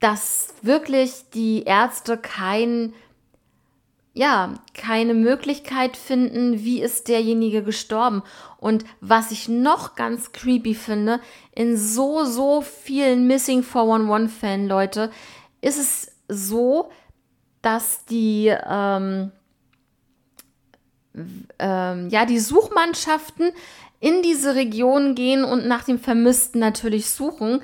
dass 0.00 0.54
wirklich 0.62 1.28
die 1.34 1.64
Ärzte 1.64 2.16
kein, 2.16 2.94
ja, 4.14 4.54
keine 4.72 5.12
Möglichkeit 5.12 5.96
finden, 5.96 6.64
wie 6.64 6.80
ist 6.80 7.08
derjenige 7.08 7.62
gestorben. 7.62 8.22
Und 8.58 8.84
was 9.00 9.30
ich 9.30 9.48
noch 9.48 9.94
ganz 9.94 10.32
creepy 10.32 10.74
finde, 10.74 11.20
in 11.52 11.76
so, 11.76 12.24
so 12.24 12.62
vielen 12.62 13.26
Missing 13.26 13.62
411-Fällen, 13.62 14.66
Leute, 14.66 15.10
ist 15.60 15.78
es 15.78 16.12
so, 16.28 16.90
dass 17.60 18.06
die, 18.06 18.46
ähm, 18.48 19.32
ähm, 21.58 22.08
ja, 22.08 22.24
die 22.24 22.38
Suchmannschaften 22.38 23.52
in 24.00 24.22
diese 24.22 24.54
Region 24.54 25.14
gehen 25.14 25.44
und 25.44 25.66
nach 25.66 25.84
dem 25.84 25.98
Vermissten 25.98 26.58
natürlich 26.58 27.10
suchen. 27.10 27.62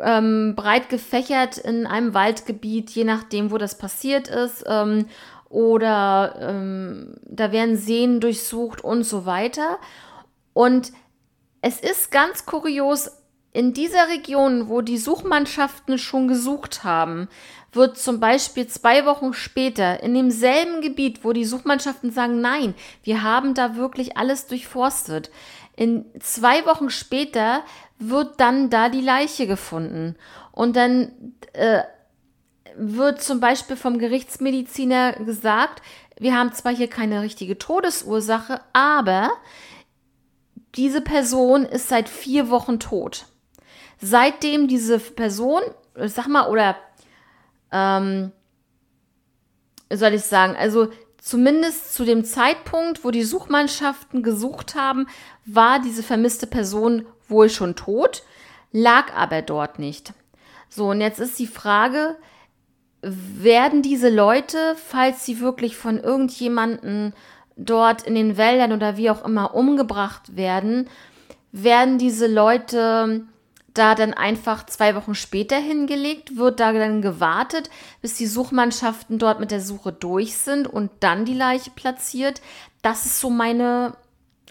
Ähm, 0.00 0.54
breit 0.56 0.88
gefächert 0.88 1.58
in 1.58 1.86
einem 1.86 2.14
Waldgebiet, 2.14 2.90
je 2.90 3.04
nachdem, 3.04 3.50
wo 3.50 3.58
das 3.58 3.78
passiert 3.78 4.28
ist. 4.28 4.64
Ähm, 4.66 5.06
oder 5.48 6.36
ähm, 6.40 7.16
da 7.24 7.52
werden 7.52 7.76
Seen 7.76 8.20
durchsucht 8.20 8.82
und 8.82 9.04
so 9.04 9.26
weiter. 9.26 9.78
Und 10.52 10.92
es 11.60 11.80
ist 11.80 12.10
ganz 12.10 12.46
kurios, 12.46 13.10
in 13.52 13.72
dieser 13.72 14.08
Region, 14.08 14.68
wo 14.68 14.80
die 14.80 14.98
Suchmannschaften 14.98 15.98
schon 15.98 16.28
gesucht 16.28 16.84
haben, 16.84 17.28
wird 17.72 17.98
zum 17.98 18.20
Beispiel 18.20 18.66
zwei 18.66 19.04
Wochen 19.06 19.32
später 19.32 20.02
in 20.02 20.14
demselben 20.14 20.80
Gebiet, 20.80 21.24
wo 21.24 21.32
die 21.32 21.44
Suchmannschaften 21.44 22.10
sagen, 22.12 22.40
nein, 22.40 22.74
wir 23.02 23.22
haben 23.22 23.54
da 23.54 23.76
wirklich 23.76 24.16
alles 24.16 24.46
durchforstet, 24.46 25.30
in 25.76 26.04
zwei 26.20 26.66
Wochen 26.66 26.90
später 26.90 27.62
wird 27.98 28.40
dann 28.40 28.70
da 28.70 28.88
die 28.88 29.00
Leiche 29.00 29.46
gefunden. 29.46 30.16
Und 30.52 30.76
dann 30.76 31.34
äh, 31.52 31.82
wird 32.76 33.22
zum 33.22 33.40
Beispiel 33.40 33.76
vom 33.76 33.98
Gerichtsmediziner 33.98 35.12
gesagt, 35.12 35.82
wir 36.18 36.36
haben 36.36 36.52
zwar 36.52 36.74
hier 36.74 36.88
keine 36.88 37.22
richtige 37.22 37.56
Todesursache, 37.58 38.60
aber 38.72 39.30
diese 40.74 41.00
Person 41.00 41.64
ist 41.64 41.88
seit 41.88 42.08
vier 42.08 42.50
Wochen 42.50 42.78
tot. 42.78 43.26
Seitdem 44.00 44.68
diese 44.68 44.98
Person, 44.98 45.62
sag 45.94 46.28
mal, 46.28 46.48
oder 46.48 46.76
ähm, 47.72 48.32
soll 49.92 50.14
ich 50.14 50.22
sagen, 50.22 50.56
also 50.56 50.90
zumindest 51.20 51.94
zu 51.94 52.04
dem 52.04 52.24
Zeitpunkt, 52.24 53.04
wo 53.04 53.10
die 53.10 53.22
Suchmannschaften 53.22 54.22
gesucht 54.22 54.74
haben, 54.74 55.06
war 55.44 55.80
diese 55.80 56.02
vermisste 56.02 56.46
Person 56.46 57.06
wohl 57.28 57.48
schon 57.48 57.76
tot, 57.76 58.22
lag 58.72 59.14
aber 59.14 59.42
dort 59.42 59.78
nicht. 59.78 60.12
So, 60.68 60.90
und 60.90 61.00
jetzt 61.00 61.20
ist 61.20 61.38
die 61.38 61.46
Frage, 61.46 62.16
werden 63.02 63.82
diese 63.82 64.08
Leute, 64.08 64.76
falls 64.76 65.24
sie 65.24 65.40
wirklich 65.40 65.76
von 65.76 65.98
irgendjemanden 65.98 67.14
dort 67.56 68.02
in 68.02 68.14
den 68.14 68.36
Wäldern 68.36 68.72
oder 68.72 68.96
wie 68.96 69.10
auch 69.10 69.24
immer 69.24 69.54
umgebracht 69.54 70.36
werden, 70.36 70.88
werden 71.52 71.98
diese 71.98 72.26
Leute 72.26 73.24
da 73.74 73.94
dann 73.94 74.14
einfach 74.14 74.66
zwei 74.66 74.94
Wochen 74.94 75.14
später 75.14 75.56
hingelegt, 75.56 76.36
wird 76.36 76.60
da 76.60 76.72
dann 76.72 77.02
gewartet, 77.02 77.70
bis 78.02 78.14
die 78.14 78.26
Suchmannschaften 78.26 79.18
dort 79.18 79.40
mit 79.40 79.50
der 79.50 79.60
Suche 79.60 79.92
durch 79.92 80.36
sind 80.36 80.66
und 80.66 80.90
dann 81.00 81.24
die 81.24 81.34
Leiche 81.34 81.70
platziert. 81.70 82.40
Das 82.82 83.06
ist 83.06 83.20
so 83.20 83.30
meine 83.30 83.94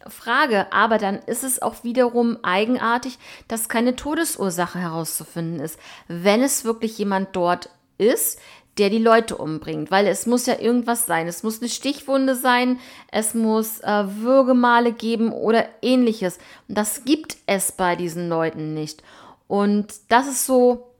Frage. 0.08 0.72
Aber 0.72 0.98
dann 0.98 1.20
ist 1.20 1.44
es 1.44 1.62
auch 1.62 1.84
wiederum 1.84 2.38
eigenartig, 2.44 3.18
dass 3.48 3.70
keine 3.70 3.96
Todesursache 3.96 4.80
herauszufinden 4.80 5.60
ist, 5.60 5.80
wenn 6.08 6.42
es 6.42 6.64
wirklich 6.64 6.98
jemand 6.98 7.36
dort 7.36 7.70
ist, 7.98 8.40
der 8.80 8.90
die 8.90 8.98
Leute 8.98 9.36
umbringt, 9.36 9.92
weil 9.92 10.08
es 10.08 10.26
muss 10.26 10.46
ja 10.46 10.58
irgendwas 10.58 11.06
sein. 11.06 11.28
Es 11.28 11.44
muss 11.44 11.60
eine 11.60 11.70
Stichwunde 11.70 12.34
sein, 12.36 12.80
es 13.12 13.34
muss 13.34 13.82
äh, 13.82 14.06
Würgemale 14.08 14.94
geben 14.94 15.32
oder 15.34 15.66
ähnliches. 15.82 16.40
Und 16.68 16.78
das 16.78 17.04
gibt 17.04 17.38
es 17.46 17.74
bei 17.74 17.96
diesen 17.96 18.30
Leuten 18.30 18.74
nicht. 18.74 19.04
Und 19.48 19.94
das 20.08 20.28
ist 20.28 20.46
so, 20.46 20.92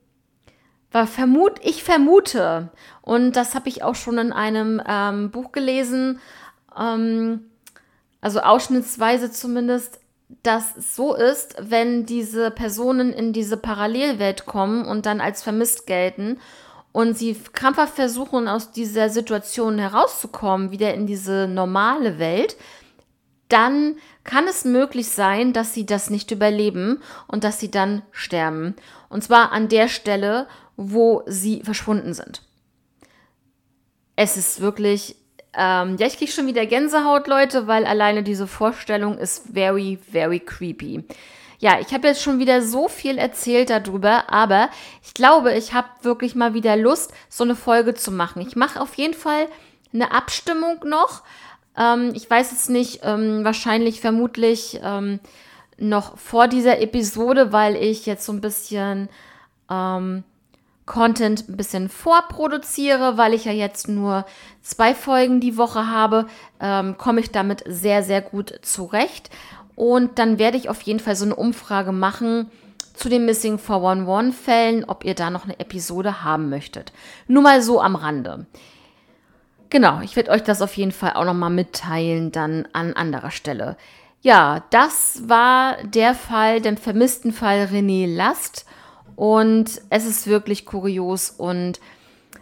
war 0.92 1.08
vermut, 1.08 1.54
ich 1.64 1.84
vermute, 1.84 2.70
und 3.02 3.34
das 3.34 3.56
habe 3.56 3.70
ich 3.70 3.84
auch 3.84 3.96
schon 3.96 4.18
in 4.18 4.34
einem 4.34 4.82
ähm, 4.86 5.32
Buch 5.32 5.52
gelesen, 5.52 6.20
ähm, 6.78 7.46
also 8.22 8.42
ausschnittsweise 8.42 9.32
zumindest, 9.32 10.00
dass 10.44 10.76
es 10.76 10.96
so 10.96 11.16
ist, 11.16 11.56
wenn 11.60 12.06
diese 12.06 12.52
Personen 12.52 13.14
in 13.14 13.34
diese 13.34 13.58
Parallelwelt 13.58 14.46
kommen 14.46 14.86
und 14.86 15.06
dann 15.06 15.22
als 15.22 15.42
vermisst 15.42 15.88
gelten 15.88 16.40
und 16.92 17.18
sie 17.18 17.36
krampfhaft 17.54 17.96
versuchen, 17.96 18.48
aus 18.48 18.72
dieser 18.72 19.10
Situation 19.10 19.80
herauszukommen, 19.80 20.72
wieder 20.72 20.94
in 20.94 21.08
diese 21.08 21.48
normale 21.48 22.20
Welt, 22.20 22.56
dann 23.48 23.96
kann 24.24 24.48
es 24.48 24.66
möglich 24.66 25.10
sein, 25.10 25.54
dass 25.54 25.74
sie 25.74 25.86
das 25.86 26.10
nicht 26.10 26.32
überleben 26.32 27.02
und 27.28 27.44
dass 27.44 27.60
sie 27.60 27.72
dann 27.72 28.02
sterben. 28.12 28.76
Und 29.10 29.24
zwar 29.24 29.52
an 29.52 29.70
der 29.70 29.88
Stelle, 29.88 30.48
wo 30.76 31.24
sie 31.26 31.62
verschwunden 31.64 32.14
sind. 32.14 32.44
Es 34.16 34.38
ist 34.38 34.62
wirklich 34.62 35.16
Ähm, 35.58 35.98
ja, 35.98 36.06
ich 36.06 36.18
kriege 36.18 36.32
schon 36.32 36.46
wieder 36.46 36.68
Gänsehaut, 36.68 37.28
Leute, 37.28 37.66
weil 37.66 37.86
alleine 37.86 38.22
diese 38.22 38.46
Vorstellung 38.46 39.18
ist 39.18 39.48
very, 39.52 39.98
very 40.12 40.40
creepy. 40.40 41.04
Ja, 41.60 41.80
ich 41.82 41.94
habe 41.94 42.08
jetzt 42.08 42.22
schon 42.22 42.40
wieder 42.40 42.62
so 42.62 42.88
viel 42.88 43.18
erzählt 43.18 43.70
darüber, 43.70 44.32
aber 44.32 44.70
ich 45.04 45.14
glaube, 45.14 45.54
ich 45.54 45.74
habe 45.74 45.90
wirklich 46.02 46.34
mal 46.34 46.54
wieder 46.54 46.78
Lust, 46.78 47.14
so 47.28 47.44
eine 47.44 47.56
Folge 47.56 47.94
zu 47.94 48.12
machen. 48.12 48.42
Ich 48.42 48.56
mache 48.56 48.80
auf 48.80 48.96
jeden 48.96 49.14
Fall 49.14 49.48
eine 49.94 50.12
Abstimmung 50.12 50.80
noch. 50.86 51.24
Ähm, 51.78 52.14
ich 52.16 52.30
weiß 52.30 52.54
es 52.54 52.70
nicht, 52.70 53.02
ähm, 53.04 53.44
wahrscheinlich, 53.44 54.00
vermutlich 54.00 54.80
ähm, 54.82 55.20
noch 55.78 56.18
vor 56.18 56.48
dieser 56.48 56.80
Episode, 56.80 57.52
weil 57.52 57.76
ich 57.76 58.06
jetzt 58.06 58.26
so 58.26 58.32
ein 58.32 58.42
bisschen 58.42 59.10
ähm, 59.70 60.24
Content 60.86 61.48
ein 61.50 61.58
bisschen 61.58 61.90
vorproduziere, 61.90 63.18
weil 63.18 63.34
ich 63.34 63.46
ja 63.46 63.52
jetzt 63.52 63.88
nur 63.88 64.26
zwei 64.62 64.96
Folgen 64.96 65.40
die 65.40 65.58
Woche 65.58 65.88
habe, 65.88 66.26
ähm, 66.60 66.98
komme 66.98 67.20
ich 67.20 67.32
damit 67.32 67.64
sehr, 67.68 68.02
sehr 68.02 68.22
gut 68.22 68.60
zurecht. 68.64 69.30
Und 69.80 70.20
dann 70.20 70.40
werde 70.40 70.58
ich 70.58 70.68
auf 70.68 70.82
jeden 70.82 71.00
Fall 71.00 71.16
so 71.16 71.24
eine 71.24 71.38
Umfrage 71.38 71.94
machen 71.94 72.52
zu 72.94 73.08
den 73.08 73.24
Missing 73.24 73.58
411 73.58 74.36
Fällen, 74.38 74.84
ob 74.84 75.06
ihr 75.06 75.14
da 75.16 75.30
noch 75.30 75.46
eine 75.46 75.58
Episode 75.58 76.22
haben 76.22 76.50
möchtet. 76.50 76.92
Nur 77.30 77.44
mal 77.44 77.62
so 77.62 77.80
am 77.80 77.96
Rande. 77.96 78.46
Genau, 79.70 80.02
ich 80.02 80.18
werde 80.18 80.32
euch 80.32 80.44
das 80.44 80.62
auf 80.62 80.76
jeden 80.76 80.92
Fall 80.92 81.14
auch 81.14 81.24
nochmal 81.24 81.50
mitteilen, 81.50 82.34
dann 82.34 82.68
an 82.74 82.92
anderer 82.92 83.32
Stelle. 83.32 83.78
Ja, 84.20 84.66
das 84.70 85.30
war 85.30 85.78
der 85.86 86.14
Fall, 86.14 86.60
der 86.60 86.76
vermissten 86.76 87.32
Fall 87.32 87.70
René 87.72 88.06
Last. 88.14 88.66
Und 89.16 89.82
es 89.90 90.06
ist 90.06 90.28
wirklich 90.28 90.66
kurios 90.66 91.30
und 91.30 91.80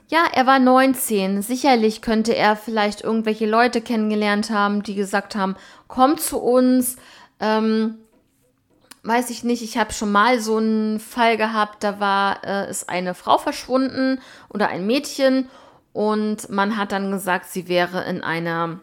ja, 0.09 0.23
er 0.33 0.47
war 0.47 0.57
19. 0.57 1.41
Sicherlich 1.41 2.01
könnte 2.01 2.33
er 2.33 2.55
vielleicht 2.55 3.01
irgendwelche 3.01 3.45
Leute 3.45 3.81
kennengelernt 3.81 4.49
haben, 4.49 4.81
die 4.81 4.95
gesagt 4.95 5.35
haben, 5.35 5.55
komm 5.87 6.17
zu 6.17 6.39
uns. 6.39 6.95
Ähm, 7.39 7.97
weiß 9.03 9.29
ich 9.29 9.43
nicht, 9.43 9.63
ich 9.63 9.77
habe 9.77 9.93
schon 9.93 10.11
mal 10.11 10.39
so 10.39 10.57
einen 10.57 10.99
Fall 10.99 11.37
gehabt, 11.37 11.83
da 11.83 11.99
war 11.99 12.43
äh, 12.43 12.69
ist 12.69 12.89
eine 12.89 13.13
Frau 13.13 13.37
verschwunden 13.37 14.19
oder 14.49 14.67
ein 14.67 14.85
Mädchen 14.85 15.49
und 15.93 16.49
man 16.49 16.77
hat 16.77 16.91
dann 16.91 17.11
gesagt, 17.11 17.45
sie 17.47 17.67
wäre 17.67 18.03
in 18.03 18.21
einer 18.21 18.79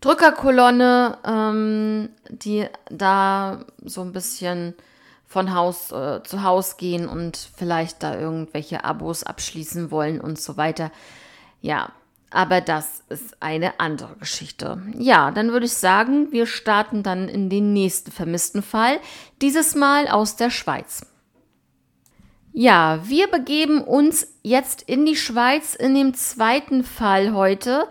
Drückerkolonne, 0.00 1.18
ähm, 1.24 2.10
die 2.28 2.66
da 2.90 3.64
so 3.84 4.02
ein 4.02 4.12
bisschen 4.12 4.74
von 5.26 5.54
Haus 5.54 5.92
äh, 5.92 6.22
zu 6.22 6.42
Haus 6.42 6.76
gehen 6.76 7.08
und 7.08 7.36
vielleicht 7.36 8.02
da 8.02 8.18
irgendwelche 8.18 8.84
Abos 8.84 9.24
abschließen 9.24 9.90
wollen 9.90 10.20
und 10.20 10.40
so 10.40 10.56
weiter. 10.56 10.90
Ja, 11.60 11.92
aber 12.30 12.60
das 12.60 13.02
ist 13.08 13.36
eine 13.40 13.80
andere 13.80 14.16
Geschichte. 14.16 14.82
Ja, 14.96 15.30
dann 15.30 15.52
würde 15.52 15.66
ich 15.66 15.72
sagen, 15.72 16.30
wir 16.30 16.46
starten 16.46 17.02
dann 17.02 17.28
in 17.28 17.48
den 17.48 17.72
nächsten 17.72 18.10
vermissten 18.10 18.62
Fall, 18.62 18.98
dieses 19.40 19.74
Mal 19.74 20.08
aus 20.08 20.36
der 20.36 20.50
Schweiz. 20.50 21.06
Ja, 22.52 23.00
wir 23.04 23.28
begeben 23.28 23.82
uns 23.82 24.26
jetzt 24.42 24.82
in 24.82 25.06
die 25.06 25.16
Schweiz 25.16 25.74
in 25.74 25.94
dem 25.94 26.14
zweiten 26.14 26.82
Fall 26.82 27.32
heute. 27.32 27.88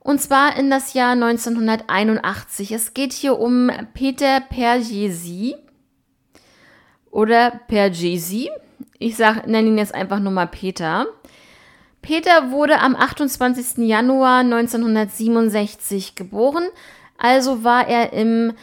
Und 0.00 0.20
zwar 0.22 0.56
in 0.56 0.70
das 0.70 0.94
Jahr 0.94 1.12
1981. 1.12 2.72
Es 2.72 2.94
geht 2.94 3.12
hier 3.12 3.38
um 3.38 3.70
Peter 3.92 4.40
Perjesi 4.40 5.56
oder 7.10 7.60
Perjesi. 7.68 8.48
Ich 8.98 9.16
sag, 9.16 9.46
nenne 9.46 9.68
ihn 9.68 9.78
jetzt 9.78 9.94
einfach 9.94 10.20
nur 10.20 10.32
mal 10.32 10.46
Peter. 10.46 11.06
Peter 12.08 12.50
wurde 12.50 12.80
am 12.80 12.96
28. 12.96 13.86
Januar 13.86 14.38
1967 14.38 16.14
geboren, 16.14 16.66
also 17.18 17.64
war 17.64 17.86
er 17.86 18.14
im 18.14 18.54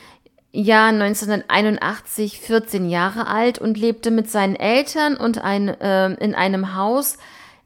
Jahr 0.52 0.88
1981 0.88 2.40
14 2.40 2.90
Jahre 2.90 3.28
alt 3.28 3.60
und 3.60 3.78
lebte 3.78 4.10
mit 4.10 4.32
seinen 4.32 4.56
Eltern 4.56 5.16
und 5.16 5.44
ein, 5.44 5.68
äh, 5.68 6.12
in 6.14 6.34
einem 6.34 6.76
Haus 6.76 7.20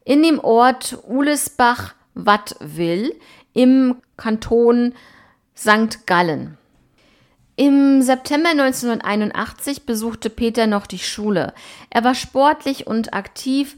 in 0.03 0.21
dem 0.21 0.41
Ort 0.41 0.97
Ulesbach-Wattwil 1.07 3.15
im 3.53 3.95
Kanton 4.17 4.93
St. 5.55 6.05
Gallen. 6.05 6.57
Im 7.55 8.01
September 8.01 8.49
1981 8.49 9.85
besuchte 9.85 10.29
Peter 10.29 10.67
noch 10.67 10.87
die 10.87 10.99
Schule. 10.99 11.53
Er 11.89 12.03
war 12.03 12.15
sportlich 12.15 12.85
und 12.85 13.13
aktiv, 13.13 13.77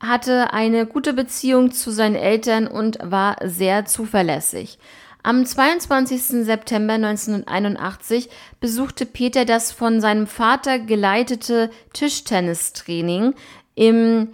hatte 0.00 0.52
eine 0.52 0.86
gute 0.86 1.12
Beziehung 1.12 1.72
zu 1.72 1.90
seinen 1.90 2.16
Eltern 2.16 2.66
und 2.66 2.98
war 3.02 3.36
sehr 3.44 3.84
zuverlässig. 3.84 4.78
Am 5.22 5.44
22. 5.44 6.44
September 6.46 6.94
1981 6.94 8.30
besuchte 8.58 9.04
Peter 9.04 9.44
das 9.44 9.70
von 9.70 10.00
seinem 10.00 10.26
Vater 10.26 10.78
geleitete 10.78 11.70
Tischtennistraining 11.92 13.34
im 13.74 14.28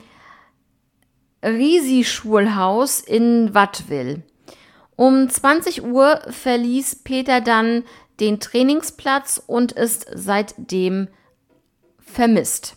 Risi-Schulhaus 1.42 3.00
in 3.00 3.52
Wattwil. 3.52 4.22
Um 4.94 5.28
20 5.28 5.84
Uhr 5.84 6.20
verließ 6.30 7.02
Peter 7.02 7.40
dann 7.40 7.82
den 8.20 8.38
Trainingsplatz 8.38 9.42
und 9.44 9.72
ist 9.72 10.06
seitdem 10.14 11.08
vermisst. 11.98 12.76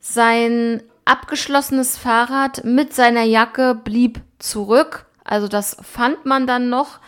Sein 0.00 0.82
abgeschlossenes 1.04 1.96
Fahrrad 1.98 2.64
mit 2.64 2.94
seiner 2.94 3.24
Jacke 3.24 3.74
blieb 3.74 4.20
zurück, 4.38 5.06
also 5.24 5.48
das 5.48 5.76
fand 5.82 6.26
man 6.26 6.46
dann 6.46 6.68
noch. 6.68 6.98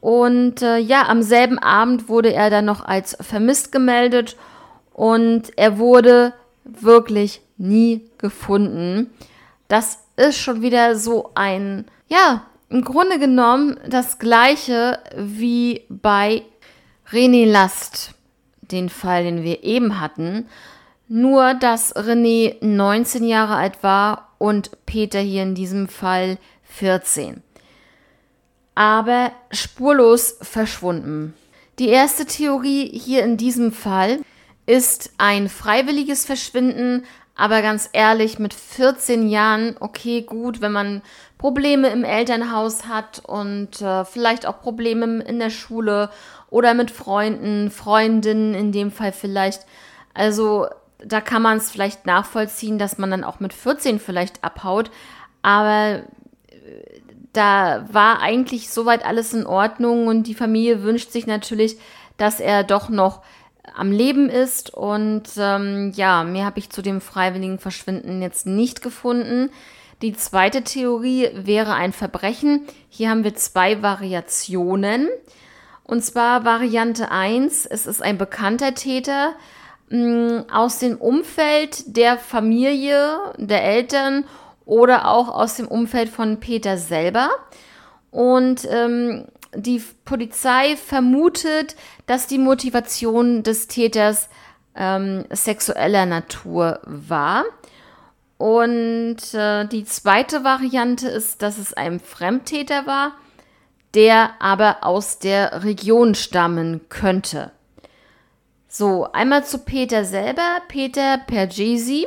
Und 0.00 0.62
äh, 0.62 0.78
ja, 0.78 1.08
am 1.08 1.22
selben 1.22 1.58
Abend 1.58 2.08
wurde 2.08 2.32
er 2.32 2.50
dann 2.50 2.64
noch 2.64 2.84
als 2.84 3.16
vermisst 3.20 3.72
gemeldet 3.72 4.36
und 4.92 5.50
er 5.56 5.78
wurde 5.78 6.32
wirklich 6.64 7.42
nie 7.56 8.08
gefunden. 8.18 9.10
Das 9.66 9.98
ist 10.16 10.38
schon 10.38 10.62
wieder 10.62 10.96
so 10.96 11.30
ein, 11.34 11.86
ja, 12.08 12.42
im 12.68 12.84
Grunde 12.84 13.18
genommen 13.18 13.78
das 13.88 14.18
gleiche 14.18 14.98
wie 15.16 15.84
bei 15.88 16.42
René 17.10 17.50
Last, 17.50 18.12
den 18.60 18.88
Fall, 18.88 19.24
den 19.24 19.42
wir 19.42 19.64
eben 19.64 20.00
hatten. 20.00 20.46
Nur, 21.08 21.54
dass 21.54 21.96
René 21.96 22.56
19 22.60 23.24
Jahre 23.24 23.56
alt 23.56 23.82
war 23.82 24.34
und 24.38 24.84
Peter 24.84 25.20
hier 25.20 25.42
in 25.42 25.54
diesem 25.54 25.88
Fall 25.88 26.38
14. 26.64 27.42
Aber 28.74 29.32
spurlos 29.50 30.36
verschwunden. 30.42 31.34
Die 31.78 31.88
erste 31.88 32.26
Theorie 32.26 32.86
hier 32.86 33.24
in 33.24 33.36
diesem 33.36 33.72
Fall 33.72 34.20
ist 34.66 35.12
ein 35.16 35.48
freiwilliges 35.48 36.26
Verschwinden, 36.26 37.04
aber 37.34 37.62
ganz 37.62 37.88
ehrlich, 37.92 38.38
mit 38.38 38.52
14 38.52 39.28
Jahren, 39.28 39.76
okay, 39.78 40.22
gut, 40.22 40.60
wenn 40.60 40.72
man 40.72 41.02
Probleme 41.38 41.88
im 41.88 42.04
Elternhaus 42.04 42.86
hat 42.86 43.22
und 43.24 43.80
äh, 43.80 44.04
vielleicht 44.04 44.44
auch 44.44 44.60
Probleme 44.60 45.22
in 45.22 45.38
der 45.38 45.50
Schule 45.50 46.10
oder 46.50 46.74
mit 46.74 46.90
Freunden, 46.90 47.70
Freundinnen 47.70 48.54
in 48.54 48.72
dem 48.72 48.90
Fall 48.90 49.12
vielleicht. 49.12 49.64
Also 50.14 50.66
da 51.04 51.20
kann 51.20 51.42
man 51.42 51.58
es 51.58 51.70
vielleicht 51.70 52.06
nachvollziehen, 52.06 52.78
dass 52.78 52.98
man 52.98 53.10
dann 53.10 53.24
auch 53.24 53.40
mit 53.40 53.52
14 53.52 54.00
vielleicht 54.00 54.42
abhaut. 54.44 54.90
Aber 55.42 56.02
äh, 56.48 57.00
da 57.32 57.86
war 57.92 58.20
eigentlich 58.20 58.70
soweit 58.70 59.04
alles 59.04 59.32
in 59.32 59.46
Ordnung 59.46 60.08
und 60.08 60.26
die 60.26 60.34
Familie 60.34 60.82
wünscht 60.82 61.12
sich 61.12 61.26
natürlich, 61.26 61.78
dass 62.16 62.40
er 62.40 62.64
doch 62.64 62.88
noch 62.88 63.22
am 63.76 63.92
Leben 63.92 64.28
ist. 64.28 64.74
Und 64.74 65.24
ähm, 65.36 65.92
ja, 65.94 66.24
mehr 66.24 66.44
habe 66.44 66.58
ich 66.58 66.70
zu 66.70 66.82
dem 66.82 67.00
freiwilligen 67.00 67.58
Verschwinden 67.58 68.22
jetzt 68.22 68.46
nicht 68.46 68.82
gefunden. 68.82 69.50
Die 70.02 70.12
zweite 70.14 70.62
Theorie 70.62 71.30
wäre 71.34 71.74
ein 71.74 71.92
Verbrechen. 71.92 72.62
Hier 72.88 73.10
haben 73.10 73.24
wir 73.24 73.34
zwei 73.34 73.82
Variationen. 73.82 75.08
Und 75.84 76.04
zwar 76.04 76.44
Variante 76.44 77.10
1, 77.10 77.66
es 77.66 77.86
ist 77.86 78.02
ein 78.02 78.18
bekannter 78.18 78.74
Täter 78.74 79.32
aus 79.90 80.78
dem 80.78 80.96
Umfeld 80.98 81.96
der 81.96 82.18
Familie, 82.18 83.18
der 83.38 83.64
Eltern 83.64 84.24
oder 84.66 85.08
auch 85.08 85.28
aus 85.28 85.56
dem 85.56 85.66
Umfeld 85.66 86.10
von 86.10 86.40
Peter 86.40 86.76
selber. 86.76 87.30
Und 88.10 88.66
ähm, 88.70 89.26
die 89.54 89.82
Polizei 90.04 90.76
vermutet, 90.76 91.74
dass 92.06 92.26
die 92.26 92.38
Motivation 92.38 93.42
des 93.42 93.66
Täters 93.66 94.28
ähm, 94.76 95.24
sexueller 95.30 96.06
Natur 96.06 96.80
war. 96.84 97.44
Und 98.36 99.34
äh, 99.34 99.66
die 99.66 99.84
zweite 99.84 100.44
Variante 100.44 101.08
ist, 101.08 101.42
dass 101.42 101.58
es 101.58 101.74
ein 101.74 101.98
Fremdtäter 101.98 102.86
war, 102.86 103.12
der 103.94 104.32
aber 104.38 104.84
aus 104.84 105.18
der 105.18 105.64
Region 105.64 106.14
stammen 106.14 106.82
könnte. 106.88 107.50
So, 108.70 109.10
einmal 109.12 109.46
zu 109.46 109.60
Peter 109.60 110.04
selber. 110.04 110.60
Peter 110.68 111.16
Pergesi 111.26 112.06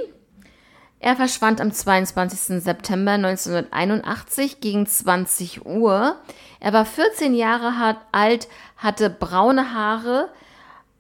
Er 1.00 1.16
verschwand 1.16 1.60
am 1.60 1.72
22. 1.72 2.62
September 2.62 3.14
1981 3.14 4.62
gegen 4.62 4.86
20 4.86 5.66
Uhr. 5.66 6.18
Er 6.60 6.74
war 6.74 6.86
14 6.86 7.34
Jahre 7.34 7.98
alt, 8.12 8.48
hatte 8.78 9.10
braune 9.10 9.74
Haare. 9.74 10.30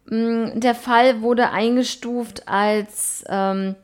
Mm, 0.06 0.60
der 0.60 0.74
Fall 0.74 1.21
wurde 1.21 1.52
eingestuft 1.52 2.47
als, 2.47 3.24
ähm, 3.30 3.76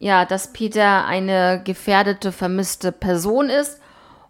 ja, 0.00 0.24
dass 0.24 0.52
Peter 0.52 1.06
eine 1.06 1.62
gefährdete, 1.62 2.32
vermisste 2.32 2.90
Person 2.90 3.48
ist. 3.48 3.80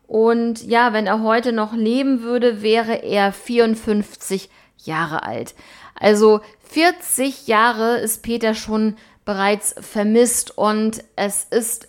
Und 0.06 0.62
ja, 0.62 0.92
wenn 0.92 1.06
er 1.06 1.22
heute 1.22 1.52
noch 1.52 1.72
leben 1.72 2.20
würde, 2.20 2.60
wäre 2.60 3.02
er 3.02 3.32
54 3.32 4.50
Jahre 4.76 5.22
alt. 5.22 5.54
Also 5.98 6.40
40 6.70 7.46
Jahre 7.46 7.98
ist 7.98 8.22
Peter 8.22 8.54
schon 8.54 8.96
bereits 9.24 9.74
vermisst 9.80 10.56
und 10.56 11.02
es 11.16 11.44
ist 11.44 11.88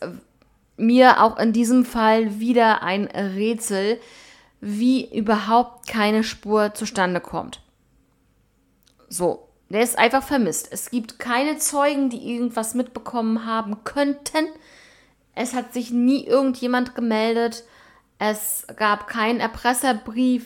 mir 0.78 1.22
auch 1.22 1.38
in 1.38 1.54
diesem 1.54 1.86
Fall 1.86 2.39
wieder 2.39 2.84
ein 2.84 3.06
Rätsel, 3.06 4.00
wie 4.60 5.13
überhaupt 5.15 5.88
keine 5.88 6.24
Spur 6.24 6.74
zustande 6.74 7.20
kommt. 7.20 7.62
So, 9.10 9.48
der 9.70 9.82
ist 9.82 9.98
einfach 9.98 10.24
vermisst. 10.24 10.70
Es 10.72 10.89
gibt 10.89 11.20
keine 11.20 11.58
Zeugen, 11.58 12.10
die 12.10 12.34
irgendwas 12.34 12.74
mitbekommen 12.74 13.46
haben 13.46 13.84
könnten. 13.84 14.48
Es 15.36 15.54
hat 15.54 15.74
sich 15.74 15.91
nie 15.91 16.26
irgendjemand 16.26 16.96
gemeldet. 16.96 17.63
Es 18.17 18.65
gab 18.78 19.08
keinen 19.08 19.39
Erpresserbrief 19.39 20.46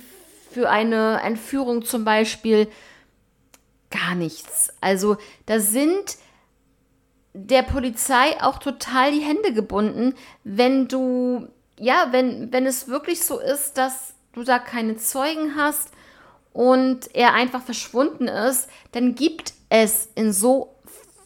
für 0.52 0.69
eine 0.69 1.21
Entführung 1.21 1.86
zum 1.86 2.04
Beispiel. 2.04 2.67
Gar 3.91 4.15
nichts. 4.15 4.69
Also 4.82 5.17
da 5.45 5.60
sind 5.60 6.17
der 7.34 7.63
Polizei 7.63 8.41
auch 8.41 8.58
total 8.58 9.12
die 9.12 9.21
Hände 9.21 9.54
gebunden, 9.54 10.15
wenn 10.43 10.88
du, 10.88 11.47
ja, 11.80 12.08
wenn, 12.12 12.51
wenn 12.51 12.65
es 12.65 12.88
wirklich 12.88 13.23
so 13.23 13.39
ist, 13.39 13.77
dass 13.77 14.13
du 14.34 14.43
da 14.43 14.60
keine 14.60 14.97
Zeugen 14.97 15.56
hast 15.56 15.91
und 16.54 17.13
er 17.15 17.34
einfach 17.34 17.62
verschwunden 17.62 18.27
ist, 18.27 18.69
dann 18.91 19.15
gibt 19.15 19.54
es 19.69 20.10
in 20.15 20.34
so 20.34 20.75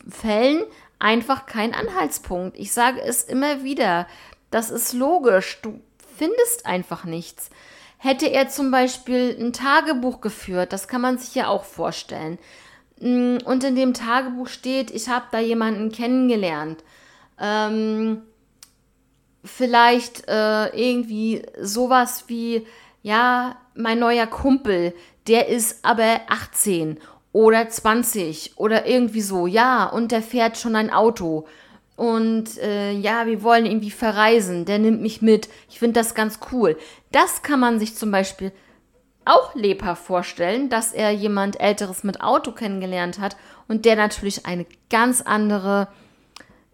Fällen 0.08 0.64
einfach 1.00 1.46
keinen 1.46 1.74
Anhaltspunkt. 1.74 2.58
Ich 2.58 2.72
sage 2.72 3.02
es 3.02 3.24
immer 3.24 3.64
wieder. 3.64 4.08
Das 4.52 4.70
ist 4.70 4.94
logisch. 4.94 5.60
Du 5.62 5.82
findest 6.18 6.66
einfach 6.66 7.06
nichts. 7.06 7.50
Hätte 8.06 8.28
er 8.28 8.50
zum 8.50 8.70
Beispiel 8.70 9.36
ein 9.40 9.52
Tagebuch 9.52 10.22
geführt, 10.22 10.74
das 10.74 10.88
kann 10.88 11.02
man 11.02 11.18
sich 11.18 11.34
ja 11.34 11.48
auch 11.48 11.64
vorstellen. 11.64 12.38
Mm, 13.00 13.38
und 13.46 13.64
in 13.64 13.76
dem 13.76 13.96
Tagebuch 13.96 14.48
steht, 14.48 14.92
ich 14.92 15.10
habe 15.10 15.26
da 15.32 15.40
jemanden 15.40 15.92
kennengelernt. 15.92 16.84
Ähm, 17.42 18.22
vielleicht 19.44 20.28
äh, 20.28 20.68
irgendwie 20.68 21.48
sowas 21.60 22.26
wie, 22.28 22.68
ja, 23.02 23.58
mein 23.74 23.98
neuer 23.98 24.28
Kumpel, 24.28 24.94
der 25.28 25.48
ist 25.48 25.84
aber 25.84 26.22
18 26.28 27.00
oder 27.32 27.70
20 27.70 28.60
oder 28.60 28.86
irgendwie 28.86 29.22
so, 29.22 29.48
ja, 29.48 29.88
und 29.88 30.12
der 30.12 30.22
fährt 30.22 30.60
schon 30.60 30.76
ein 30.76 30.94
Auto. 30.94 31.48
Und 31.96 32.58
äh, 32.58 32.92
ja, 32.92 33.26
wir 33.26 33.42
wollen 33.42 33.66
irgendwie 33.66 33.92
verreisen, 33.92 34.66
der 34.66 34.80
nimmt 34.80 35.02
mich 35.02 35.22
mit. 35.22 35.48
Ich 35.70 35.80
finde 35.80 36.00
das 36.00 36.14
ganz 36.14 36.40
cool. 36.52 36.78
Das 37.12 37.42
kann 37.42 37.60
man 37.60 37.80
sich 37.80 37.96
zum 37.96 38.12
Beispiel 38.12 38.52
auch 39.24 39.56
lebhaft 39.56 40.06
vorstellen, 40.06 40.70
dass 40.70 40.92
er 40.92 41.12
jemand 41.12 41.60
Älteres 41.60 42.04
mit 42.04 42.22
Auto 42.22 42.52
kennengelernt 42.52 43.20
hat 43.20 43.38
und 43.68 43.86
der 43.86 43.96
natürlich 43.96 44.46
eine 44.46 44.66
ganz 44.90 45.22
andere 45.22 45.88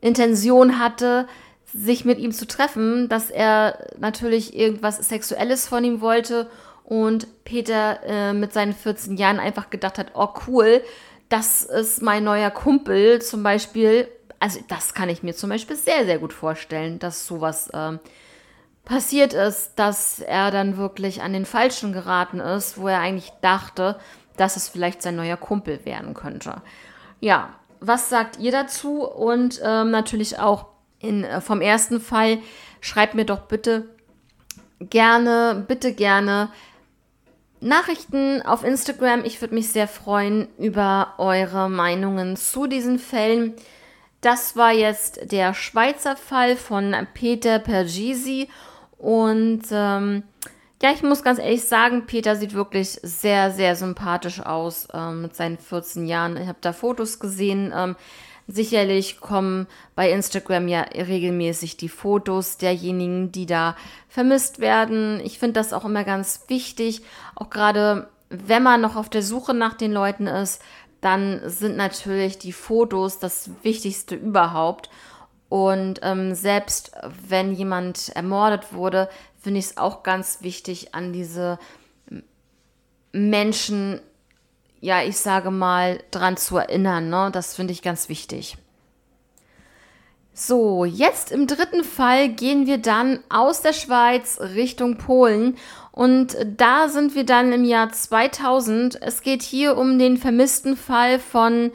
Intention 0.01 0.79
hatte, 0.79 1.27
sich 1.73 2.03
mit 2.03 2.19
ihm 2.19 2.33
zu 2.33 2.45
treffen, 2.45 3.07
dass 3.07 3.29
er 3.29 3.87
natürlich 3.97 4.55
irgendwas 4.57 4.97
Sexuelles 4.97 5.67
von 5.67 5.83
ihm 5.85 6.01
wollte 6.01 6.49
und 6.83 7.45
Peter 7.45 7.99
äh, 8.03 8.33
mit 8.33 8.51
seinen 8.51 8.73
14 8.73 9.15
Jahren 9.15 9.39
einfach 9.39 9.69
gedacht 9.69 9.97
hat, 9.97 10.11
oh 10.13 10.29
cool, 10.47 10.81
das 11.29 11.63
ist 11.63 12.01
mein 12.01 12.25
neuer 12.25 12.49
Kumpel 12.49 13.21
zum 13.21 13.43
Beispiel. 13.43 14.09
Also 14.41 14.59
das 14.67 14.95
kann 14.95 15.07
ich 15.07 15.21
mir 15.21 15.35
zum 15.35 15.51
Beispiel 15.51 15.75
sehr, 15.75 16.03
sehr 16.05 16.17
gut 16.17 16.33
vorstellen, 16.33 16.97
dass 16.97 17.27
sowas 17.27 17.69
äh, 17.69 17.99
passiert 18.83 19.33
ist, 19.33 19.73
dass 19.75 20.19
er 20.19 20.49
dann 20.49 20.77
wirklich 20.77 21.21
an 21.21 21.31
den 21.31 21.45
Falschen 21.45 21.93
geraten 21.93 22.39
ist, 22.39 22.79
wo 22.79 22.87
er 22.87 22.99
eigentlich 22.99 23.31
dachte, 23.41 23.99
dass 24.37 24.55
es 24.55 24.67
vielleicht 24.67 25.03
sein 25.03 25.15
neuer 25.15 25.37
Kumpel 25.37 25.85
werden 25.85 26.15
könnte. 26.15 26.63
Ja, 27.19 27.53
was 27.81 28.09
sagt 28.09 28.39
ihr 28.39 28.51
dazu? 28.51 29.07
Und 29.07 29.61
ähm, 29.63 29.91
natürlich 29.91 30.39
auch 30.39 30.65
in, 30.97 31.23
äh, 31.23 31.39
vom 31.39 31.61
ersten 31.61 32.01
Fall, 32.01 32.39
schreibt 32.79 33.13
mir 33.13 33.25
doch 33.25 33.41
bitte 33.41 33.89
gerne, 34.79 35.63
bitte 35.67 35.93
gerne 35.93 36.49
Nachrichten 37.59 38.41
auf 38.41 38.63
Instagram. 38.63 39.23
Ich 39.23 39.39
würde 39.39 39.53
mich 39.53 39.69
sehr 39.69 39.87
freuen 39.87 40.47
über 40.57 41.13
eure 41.19 41.69
Meinungen 41.69 42.37
zu 42.37 42.65
diesen 42.65 42.97
Fällen. 42.97 43.53
Das 44.21 44.55
war 44.55 44.71
jetzt 44.71 45.31
der 45.31 45.53
Schweizer 45.53 46.15
Fall 46.15 46.55
von 46.55 46.95
Peter 47.13 47.59
Pergisi 47.59 48.47
und 48.97 49.63
ähm, 49.71 50.23
ja, 50.81 50.91
ich 50.91 51.03
muss 51.03 51.23
ganz 51.23 51.39
ehrlich 51.39 51.63
sagen, 51.63 52.05
Peter 52.05 52.35
sieht 52.35 52.53
wirklich 52.53 52.99
sehr, 53.03 53.51
sehr 53.51 53.75
sympathisch 53.75 54.39
aus 54.39 54.87
ähm, 54.93 55.23
mit 55.23 55.35
seinen 55.35 55.57
14 55.57 56.07
Jahren. 56.07 56.37
Ich 56.37 56.47
habe 56.47 56.57
da 56.61 56.73
Fotos 56.73 57.19
gesehen. 57.19 57.71
Ähm, 57.75 57.95
sicherlich 58.47 59.19
kommen 59.19 59.67
bei 59.95 60.11
Instagram 60.11 60.67
ja 60.67 60.81
regelmäßig 60.81 61.77
die 61.77 61.89
Fotos 61.89 62.57
derjenigen, 62.57 63.31
die 63.31 63.45
da 63.45 63.75
vermisst 64.09 64.59
werden. 64.59 65.19
Ich 65.23 65.37
finde 65.39 65.53
das 65.53 65.73
auch 65.73 65.85
immer 65.85 66.03
ganz 66.03 66.45
wichtig, 66.47 67.01
auch 67.35 67.49
gerade 67.49 68.07
wenn 68.29 68.63
man 68.63 68.81
noch 68.81 68.95
auf 68.95 69.09
der 69.09 69.23
Suche 69.23 69.53
nach 69.53 69.73
den 69.73 69.91
Leuten 69.91 70.25
ist, 70.25 70.61
dann 71.01 71.41
sind 71.49 71.75
natürlich 71.75 72.37
die 72.37 72.53
Fotos 72.53 73.19
das 73.19 73.49
Wichtigste 73.63 74.15
überhaupt. 74.15 74.89
Und 75.49 75.99
ähm, 76.03 76.33
selbst 76.33 76.91
wenn 77.27 77.53
jemand 77.53 78.09
ermordet 78.09 78.71
wurde, 78.71 79.09
finde 79.41 79.59
ich 79.59 79.65
es 79.65 79.77
auch 79.77 80.03
ganz 80.03 80.43
wichtig, 80.43 80.93
an 80.93 81.11
diese 81.11 81.59
Menschen, 83.11 83.99
ja, 84.79 85.03
ich 85.03 85.17
sage 85.17 85.51
mal, 85.51 86.01
dran 86.11 86.37
zu 86.37 86.57
erinnern. 86.57 87.09
Ne? 87.09 87.29
Das 87.33 87.55
finde 87.55 87.73
ich 87.73 87.81
ganz 87.81 88.07
wichtig. 88.07 88.57
So, 90.43 90.85
jetzt 90.85 91.31
im 91.31 91.45
dritten 91.45 91.83
Fall 91.83 92.29
gehen 92.29 92.65
wir 92.65 92.79
dann 92.79 93.19
aus 93.29 93.61
der 93.61 93.73
Schweiz 93.73 94.39
Richtung 94.41 94.97
Polen 94.97 95.55
und 95.91 96.35
da 96.57 96.89
sind 96.89 97.13
wir 97.13 97.27
dann 97.27 97.53
im 97.53 97.63
Jahr 97.63 97.91
2000. 97.91 98.99
Es 99.03 99.21
geht 99.21 99.43
hier 99.43 99.77
um 99.77 99.99
den 99.99 100.17
vermissten 100.17 100.75
Fall 100.77 101.19
von 101.19 101.71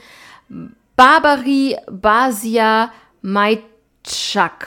Barbary 0.97 1.77
Basia 1.89 2.93
Majczak. 3.23 4.67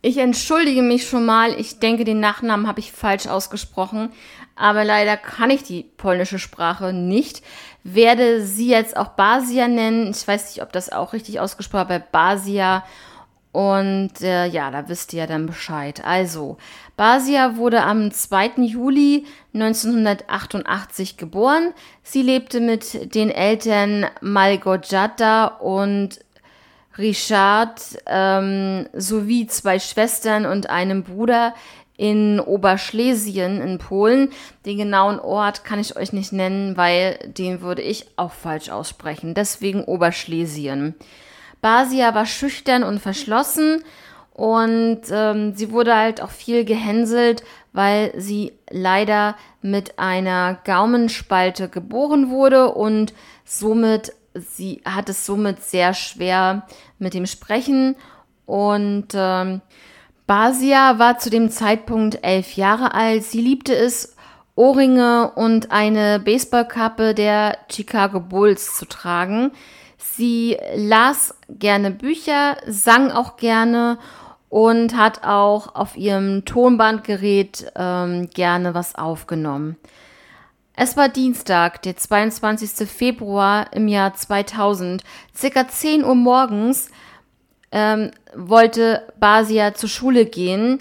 Ich 0.00 0.16
entschuldige 0.16 0.80
mich 0.80 1.06
schon 1.06 1.26
mal, 1.26 1.52
ich 1.60 1.78
denke, 1.78 2.04
den 2.04 2.20
Nachnamen 2.20 2.66
habe 2.66 2.80
ich 2.80 2.90
falsch 2.90 3.26
ausgesprochen, 3.26 4.12
aber 4.56 4.82
leider 4.82 5.18
kann 5.18 5.50
ich 5.50 5.62
die 5.62 5.82
polnische 5.82 6.38
Sprache 6.38 6.94
nicht. 6.94 7.42
Werde 7.84 8.46
sie 8.46 8.70
jetzt 8.70 8.96
auch 8.96 9.08
Basia 9.08 9.68
nennen. 9.68 10.10
Ich 10.10 10.26
weiß 10.26 10.54
nicht, 10.54 10.62
ob 10.62 10.72
das 10.72 10.90
auch 10.90 11.12
richtig 11.12 11.38
ausgesprochen 11.38 11.90
wird, 11.90 12.12
Basia. 12.12 12.82
Und 13.52 14.20
äh, 14.20 14.46
ja, 14.46 14.70
da 14.70 14.88
wisst 14.88 15.12
ihr 15.12 15.20
ja 15.20 15.26
dann 15.26 15.46
Bescheid. 15.46 16.04
Also, 16.04 16.56
Basia 16.96 17.56
wurde 17.56 17.82
am 17.82 18.12
2. 18.12 18.62
Juli 18.62 19.26
1988 19.54 21.16
geboren. 21.16 21.72
Sie 22.02 22.22
lebte 22.22 22.60
mit 22.60 23.14
den 23.14 23.30
Eltern 23.30 24.06
Malgorzata 24.20 25.46
und 25.46 26.20
Richard 26.96 27.80
ähm, 28.06 28.86
sowie 28.92 29.46
zwei 29.46 29.78
Schwestern 29.78 30.46
und 30.46 30.70
einem 30.70 31.02
Bruder 31.02 31.54
in 31.96 32.40
Oberschlesien 32.40 33.60
in 33.60 33.78
Polen. 33.78 34.30
Den 34.64 34.78
genauen 34.78 35.18
Ort 35.18 35.64
kann 35.64 35.80
ich 35.80 35.96
euch 35.96 36.12
nicht 36.12 36.32
nennen, 36.32 36.76
weil 36.76 37.18
den 37.24 37.60
würde 37.60 37.82
ich 37.82 38.06
auch 38.16 38.32
falsch 38.32 38.70
aussprechen. 38.70 39.34
Deswegen 39.34 39.84
Oberschlesien. 39.84 40.94
Basia 41.60 42.14
war 42.14 42.26
schüchtern 42.26 42.82
und 42.82 43.00
verschlossen 43.00 43.82
und 44.32 45.02
ähm, 45.10 45.54
sie 45.54 45.70
wurde 45.70 45.94
halt 45.94 46.22
auch 46.22 46.30
viel 46.30 46.64
gehänselt, 46.64 47.42
weil 47.72 48.12
sie 48.16 48.52
leider 48.70 49.36
mit 49.62 49.98
einer 49.98 50.58
Gaumenspalte 50.64 51.68
geboren 51.68 52.30
wurde 52.30 52.72
und 52.72 53.12
somit 53.44 54.12
sie 54.34 54.80
hat 54.84 55.08
es 55.08 55.26
somit 55.26 55.62
sehr 55.62 55.92
schwer 55.92 56.66
mit 56.98 57.14
dem 57.14 57.26
Sprechen 57.26 57.96
und 58.46 59.08
ähm, 59.14 59.60
Basia 60.26 60.98
war 61.00 61.18
zu 61.18 61.28
dem 61.28 61.50
Zeitpunkt 61.50 62.20
elf 62.22 62.54
Jahre 62.54 62.94
alt. 62.94 63.24
Sie 63.24 63.40
liebte 63.40 63.74
es, 63.74 64.16
Ohrringe 64.54 65.32
und 65.34 65.72
eine 65.72 66.20
Baseballkappe 66.20 67.14
der 67.14 67.58
Chicago 67.68 68.20
Bulls 68.20 68.76
zu 68.76 68.86
tragen. 68.86 69.50
Sie 70.02 70.56
las 70.74 71.34
gerne 71.48 71.90
Bücher, 71.90 72.56
sang 72.66 73.10
auch 73.10 73.36
gerne 73.36 73.98
und 74.48 74.96
hat 74.96 75.24
auch 75.24 75.74
auf 75.74 75.96
ihrem 75.96 76.44
Tonbandgerät 76.44 77.72
ähm, 77.76 78.28
gerne 78.30 78.74
was 78.74 78.94
aufgenommen. 78.96 79.76
Es 80.74 80.96
war 80.96 81.08
Dienstag, 81.08 81.82
der 81.82 81.96
22. 81.96 82.88
Februar 82.88 83.72
im 83.72 83.86
Jahr 83.86 84.14
2000, 84.14 85.04
circa 85.36 85.68
10 85.68 86.04
Uhr 86.04 86.14
morgens, 86.14 86.90
ähm, 87.70 88.10
wollte 88.34 89.06
Basia 89.20 89.74
zur 89.74 89.88
Schule 89.88 90.24
gehen. 90.26 90.80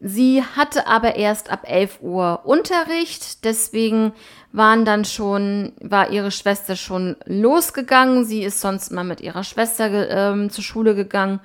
Sie 0.00 0.42
hatte 0.42 0.86
aber 0.86 1.16
erst 1.16 1.50
ab 1.50 1.62
11 1.64 1.98
Uhr 2.02 2.40
Unterricht, 2.44 3.44
deswegen 3.44 4.12
waren 4.58 4.84
dann 4.84 5.06
schon, 5.06 5.72
war 5.80 6.10
ihre 6.10 6.30
Schwester 6.30 6.76
schon 6.76 7.16
losgegangen. 7.24 8.26
Sie 8.26 8.42
ist 8.42 8.60
sonst 8.60 8.92
mal 8.92 9.04
mit 9.04 9.22
ihrer 9.22 9.44
Schwester 9.44 10.10
ähm, 10.10 10.50
zur 10.50 10.62
Schule 10.62 10.94
gegangen, 10.94 11.40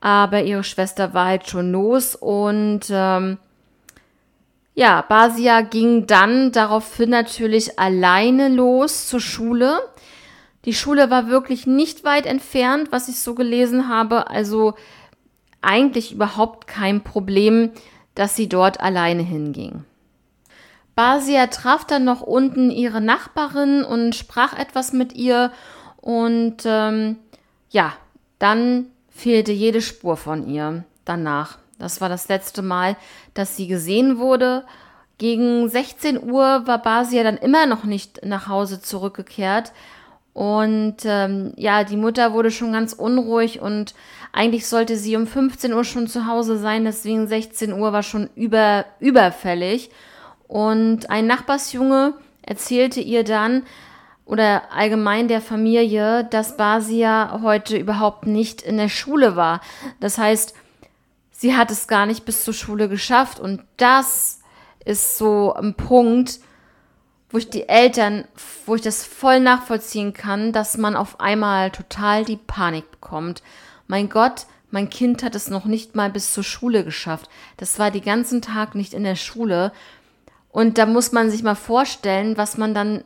aber 0.00 0.42
ihre 0.42 0.64
Schwester 0.64 1.14
war 1.14 1.26
halt 1.26 1.48
schon 1.48 1.70
los 1.70 2.16
und 2.16 2.86
ähm, 2.90 3.38
ja, 4.74 5.02
Basia 5.02 5.60
ging 5.60 6.06
dann 6.06 6.52
daraufhin 6.52 7.10
natürlich 7.10 7.78
alleine 7.78 8.48
los 8.48 9.08
zur 9.08 9.20
Schule. 9.20 9.78
Die 10.64 10.74
Schule 10.74 11.10
war 11.10 11.28
wirklich 11.28 11.66
nicht 11.66 12.02
weit 12.04 12.26
entfernt, 12.26 12.88
was 12.90 13.08
ich 13.08 13.18
so 13.20 13.34
gelesen 13.34 13.88
habe. 13.88 14.30
Also 14.30 14.74
eigentlich 15.60 16.12
überhaupt 16.12 16.66
kein 16.66 17.02
Problem, 17.02 17.70
dass 18.14 18.36
sie 18.36 18.48
dort 18.48 18.80
alleine 18.80 19.22
hinging. 19.22 19.84
Basia 21.00 21.46
traf 21.46 21.86
dann 21.86 22.04
noch 22.04 22.20
unten 22.20 22.70
ihre 22.70 23.00
Nachbarin 23.00 23.84
und 23.84 24.14
sprach 24.14 24.52
etwas 24.52 24.92
mit 24.92 25.14
ihr 25.14 25.50
und 25.96 26.58
ähm, 26.66 27.16
ja, 27.70 27.94
dann 28.38 28.84
fehlte 29.08 29.50
jede 29.50 29.80
Spur 29.80 30.18
von 30.18 30.46
ihr 30.46 30.84
danach. 31.06 31.56
Das 31.78 32.02
war 32.02 32.10
das 32.10 32.28
letzte 32.28 32.60
Mal, 32.60 32.98
dass 33.32 33.56
sie 33.56 33.66
gesehen 33.66 34.18
wurde. 34.18 34.66
Gegen 35.16 35.70
16 35.70 36.22
Uhr 36.22 36.66
war 36.66 36.82
Basia 36.82 37.22
dann 37.22 37.38
immer 37.38 37.64
noch 37.64 37.84
nicht 37.84 38.26
nach 38.26 38.46
Hause 38.46 38.82
zurückgekehrt. 38.82 39.72
Und 40.34 40.96
ähm, 41.04 41.54
ja, 41.56 41.82
die 41.82 41.96
Mutter 41.96 42.34
wurde 42.34 42.50
schon 42.50 42.74
ganz 42.74 42.92
unruhig 42.92 43.62
und 43.62 43.94
eigentlich 44.34 44.66
sollte 44.66 44.98
sie 44.98 45.16
um 45.16 45.26
15 45.26 45.72
Uhr 45.72 45.84
schon 45.84 46.08
zu 46.08 46.26
Hause 46.26 46.58
sein, 46.58 46.84
deswegen 46.84 47.26
16 47.26 47.72
Uhr 47.72 47.94
war 47.94 48.02
schon 48.02 48.28
über, 48.34 48.84
überfällig. 48.98 49.90
Und 50.50 51.10
ein 51.10 51.28
Nachbarsjunge 51.28 52.14
erzählte 52.42 53.00
ihr 53.00 53.22
dann, 53.22 53.62
oder 54.24 54.72
allgemein 54.72 55.28
der 55.28 55.40
Familie, 55.40 56.24
dass 56.24 56.56
Basia 56.56 57.38
heute 57.40 57.76
überhaupt 57.76 58.26
nicht 58.26 58.60
in 58.60 58.76
der 58.76 58.88
Schule 58.88 59.36
war. 59.36 59.60
Das 60.00 60.18
heißt, 60.18 60.54
sie 61.30 61.56
hat 61.56 61.70
es 61.70 61.86
gar 61.86 62.04
nicht 62.04 62.24
bis 62.24 62.42
zur 62.42 62.52
Schule 62.52 62.88
geschafft. 62.88 63.38
Und 63.38 63.62
das 63.76 64.40
ist 64.84 65.18
so 65.18 65.54
ein 65.54 65.74
Punkt, 65.74 66.40
wo 67.30 67.38
ich 67.38 67.48
die 67.48 67.68
Eltern, 67.68 68.24
wo 68.66 68.74
ich 68.74 68.82
das 68.82 69.04
voll 69.04 69.38
nachvollziehen 69.38 70.14
kann, 70.14 70.52
dass 70.52 70.76
man 70.76 70.96
auf 70.96 71.20
einmal 71.20 71.70
total 71.70 72.24
die 72.24 72.38
Panik 72.38 72.90
bekommt. 72.90 73.44
Mein 73.86 74.08
Gott, 74.08 74.46
mein 74.72 74.90
Kind 74.90 75.22
hat 75.22 75.36
es 75.36 75.48
noch 75.48 75.64
nicht 75.64 75.94
mal 75.94 76.10
bis 76.10 76.34
zur 76.34 76.42
Schule 76.42 76.84
geschafft. 76.84 77.28
Das 77.56 77.78
war 77.78 77.92
den 77.92 78.02
ganzen 78.02 78.42
Tag 78.42 78.74
nicht 78.74 78.94
in 78.94 79.04
der 79.04 79.16
Schule. 79.16 79.70
Und 80.52 80.78
da 80.78 80.86
muss 80.86 81.12
man 81.12 81.30
sich 81.30 81.42
mal 81.42 81.54
vorstellen, 81.54 82.36
was 82.36 82.58
man 82.58 82.74
dann, 82.74 83.04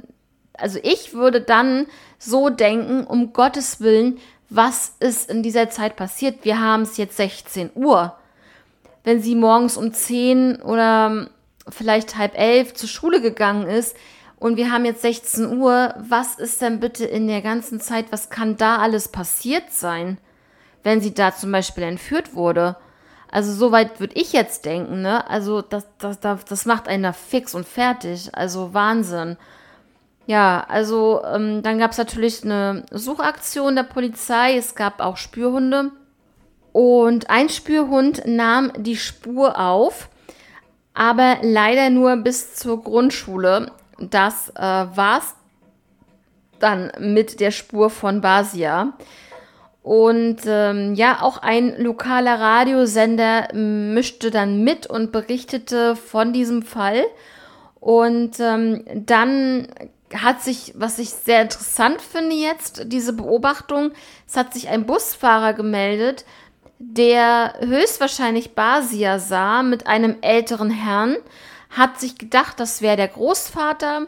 also 0.54 0.78
ich 0.82 1.12
würde 1.12 1.40
dann 1.40 1.86
so 2.18 2.48
denken, 2.48 3.04
um 3.04 3.32
Gottes 3.32 3.80
Willen, 3.80 4.18
was 4.48 4.94
ist 5.00 5.30
in 5.30 5.42
dieser 5.42 5.70
Zeit 5.70 5.96
passiert? 5.96 6.44
Wir 6.44 6.60
haben 6.60 6.82
es 6.82 6.96
jetzt 6.96 7.16
16 7.16 7.70
Uhr. 7.74 8.16
Wenn 9.02 9.20
sie 9.20 9.34
morgens 9.34 9.76
um 9.76 9.92
10 9.92 10.62
oder 10.62 11.28
vielleicht 11.68 12.16
halb 12.16 12.38
elf 12.38 12.74
zur 12.74 12.88
Schule 12.88 13.20
gegangen 13.20 13.66
ist 13.66 13.96
und 14.38 14.56
wir 14.56 14.70
haben 14.70 14.84
jetzt 14.84 15.02
16 15.02 15.58
Uhr, 15.58 15.94
was 15.98 16.36
ist 16.36 16.62
denn 16.62 16.80
bitte 16.80 17.04
in 17.04 17.26
der 17.26 17.42
ganzen 17.42 17.80
Zeit, 17.80 18.06
was 18.10 18.30
kann 18.30 18.56
da 18.56 18.78
alles 18.78 19.08
passiert 19.08 19.70
sein, 19.72 20.18
wenn 20.82 21.00
sie 21.00 21.14
da 21.14 21.34
zum 21.34 21.52
Beispiel 21.52 21.84
entführt 21.84 22.34
wurde? 22.34 22.76
Also 23.34 23.52
soweit 23.52 24.00
würde 24.00 24.14
ich 24.14 24.32
jetzt 24.32 24.64
denken, 24.64 25.02
ne? 25.02 25.28
Also 25.28 25.60
das, 25.60 25.86
das, 25.98 26.20
das, 26.20 26.44
das 26.44 26.66
macht 26.66 26.88
einer 26.88 27.12
fix 27.12 27.54
und 27.54 27.66
fertig. 27.66 28.30
Also 28.32 28.72
Wahnsinn. 28.72 29.36
Ja, 30.26 30.64
also 30.68 31.22
ähm, 31.24 31.62
dann 31.62 31.78
gab 31.78 31.90
es 31.90 31.98
natürlich 31.98 32.44
eine 32.44 32.84
Suchaktion 32.90 33.76
der 33.76 33.82
Polizei. 33.82 34.56
Es 34.56 34.74
gab 34.74 35.00
auch 35.00 35.16
Spürhunde. 35.16 35.90
Und 36.72 37.28
ein 37.28 37.48
Spürhund 37.48 38.22
nahm 38.26 38.72
die 38.76 38.96
Spur 38.96 39.58
auf 39.58 40.08
aber 40.94 41.38
leider 41.42 41.90
nur 41.90 42.16
bis 42.16 42.54
zur 42.54 42.82
Grundschule. 42.82 43.72
Das 43.98 44.50
äh, 44.50 44.62
war's 44.62 45.34
dann 46.60 46.92
mit 47.00 47.40
der 47.40 47.50
Spur 47.50 47.90
von 47.90 48.20
Basia. 48.20 48.94
Und 49.84 50.38
ähm, 50.46 50.94
ja, 50.94 51.20
auch 51.20 51.36
ein 51.36 51.78
lokaler 51.78 52.40
Radiosender 52.40 53.52
mischte 53.52 54.30
dann 54.30 54.64
mit 54.64 54.86
und 54.86 55.12
berichtete 55.12 55.94
von 55.94 56.32
diesem 56.32 56.62
Fall. 56.62 57.04
Und 57.80 58.40
ähm, 58.40 58.82
dann 58.94 59.68
hat 60.14 60.40
sich, 60.40 60.72
was 60.74 60.98
ich 60.98 61.10
sehr 61.10 61.42
interessant 61.42 62.00
finde 62.00 62.34
jetzt, 62.34 62.84
diese 62.86 63.12
Beobachtung, 63.12 63.92
es 64.26 64.38
hat 64.38 64.54
sich 64.54 64.70
ein 64.70 64.86
Busfahrer 64.86 65.52
gemeldet, 65.52 66.24
der 66.78 67.52
höchstwahrscheinlich 67.60 68.54
Basia 68.54 69.18
sah 69.18 69.62
mit 69.62 69.86
einem 69.86 70.16
älteren 70.22 70.70
Herrn, 70.70 71.16
hat 71.68 72.00
sich 72.00 72.16
gedacht, 72.16 72.58
das 72.58 72.80
wäre 72.80 72.96
der 72.96 73.08
Großvater, 73.08 74.06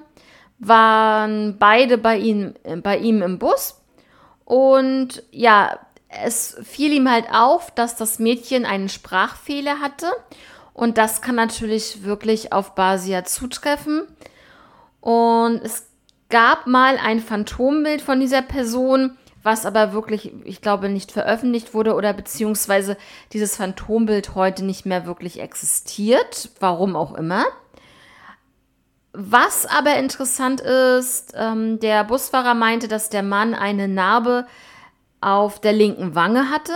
waren 0.59 1.59
beide 1.59 1.99
bei 1.99 2.17
ihm, 2.17 2.55
bei 2.83 2.97
ihm 2.97 3.21
im 3.21 3.39
Bus 3.39 3.83
und 4.47 5.25
ja, 5.33 5.81
es 6.09 6.57
fiel 6.63 6.93
ihm 6.93 7.11
halt 7.11 7.27
auf, 7.33 7.73
dass 7.73 7.97
das 7.97 8.21
Mädchen 8.21 8.65
einen 8.65 8.89
Sprachfehler 8.89 9.81
hatte. 9.81 10.07
Und 10.73 10.99
das 10.99 11.21
kann 11.21 11.35
natürlich 11.35 12.05
wirklich 12.05 12.53
auf 12.53 12.77
Basia 12.77 13.25
zutreffen. 13.25 14.07
Und 15.01 15.61
es 15.65 15.89
gab 16.29 16.69
mal 16.69 16.97
ein 16.97 17.21
Phantombild 17.21 18.01
von 18.01 18.21
dieser 18.21 18.43
Person, 18.43 19.19
was 19.43 19.67
aber 19.67 19.93
wirklich, 19.93 20.33
ich 20.45 20.61
glaube, 20.61 20.89
nicht 20.89 21.11
veröffentlicht 21.11 21.75
wurde 21.75 21.95
oder 21.95 22.13
beziehungsweise 22.13 22.97
dieses 23.33 23.57
Phantombild 23.57 24.37
heute 24.37 24.65
nicht 24.65 24.87
mehr 24.87 25.07
wirklich 25.07 25.41
existiert, 25.41 26.51
warum 26.61 26.95
auch 26.95 27.15
immer. 27.15 27.45
Was 29.19 29.65
aber 29.65 29.97
interessant 29.97 30.61
ist, 30.61 31.33
ähm, 31.35 31.81
der 31.81 32.05
Busfahrer 32.05 32.53
meinte, 32.53 32.87
dass 32.87 33.09
der 33.09 33.23
Mann 33.23 33.55
eine 33.55 33.89
Narbe 33.89 34.47
auf 35.23 35.59
der 35.59 35.73
linken 35.73 36.15
Wange 36.15 36.51
hatte. 36.51 36.75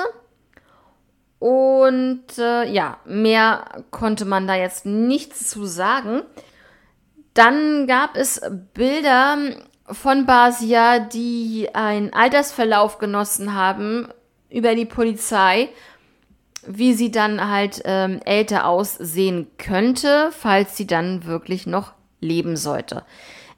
Und 1.38 2.38
äh, 2.38 2.64
ja, 2.64 2.96
mehr 3.04 3.84
konnte 3.90 4.24
man 4.24 4.46
da 4.46 4.54
jetzt 4.54 4.86
nichts 4.86 5.50
zu 5.50 5.66
sagen. 5.66 6.22
Dann 7.34 7.86
gab 7.86 8.16
es 8.16 8.40
Bilder 8.72 9.36
von 9.84 10.24
Basia, 10.24 10.98
die 10.98 11.68
einen 11.74 12.10
Altersverlauf 12.14 12.96
genossen 12.96 13.54
haben 13.54 14.08
über 14.48 14.74
die 14.74 14.86
Polizei, 14.86 15.68
wie 16.66 16.94
sie 16.94 17.10
dann 17.10 17.50
halt 17.50 17.82
ähm, 17.84 18.18
älter 18.24 18.66
aussehen 18.66 19.46
könnte, 19.58 20.30
falls 20.32 20.78
sie 20.78 20.86
dann 20.86 21.26
wirklich 21.26 21.66
noch 21.66 21.99
leben 22.20 22.56
sollte. 22.56 23.04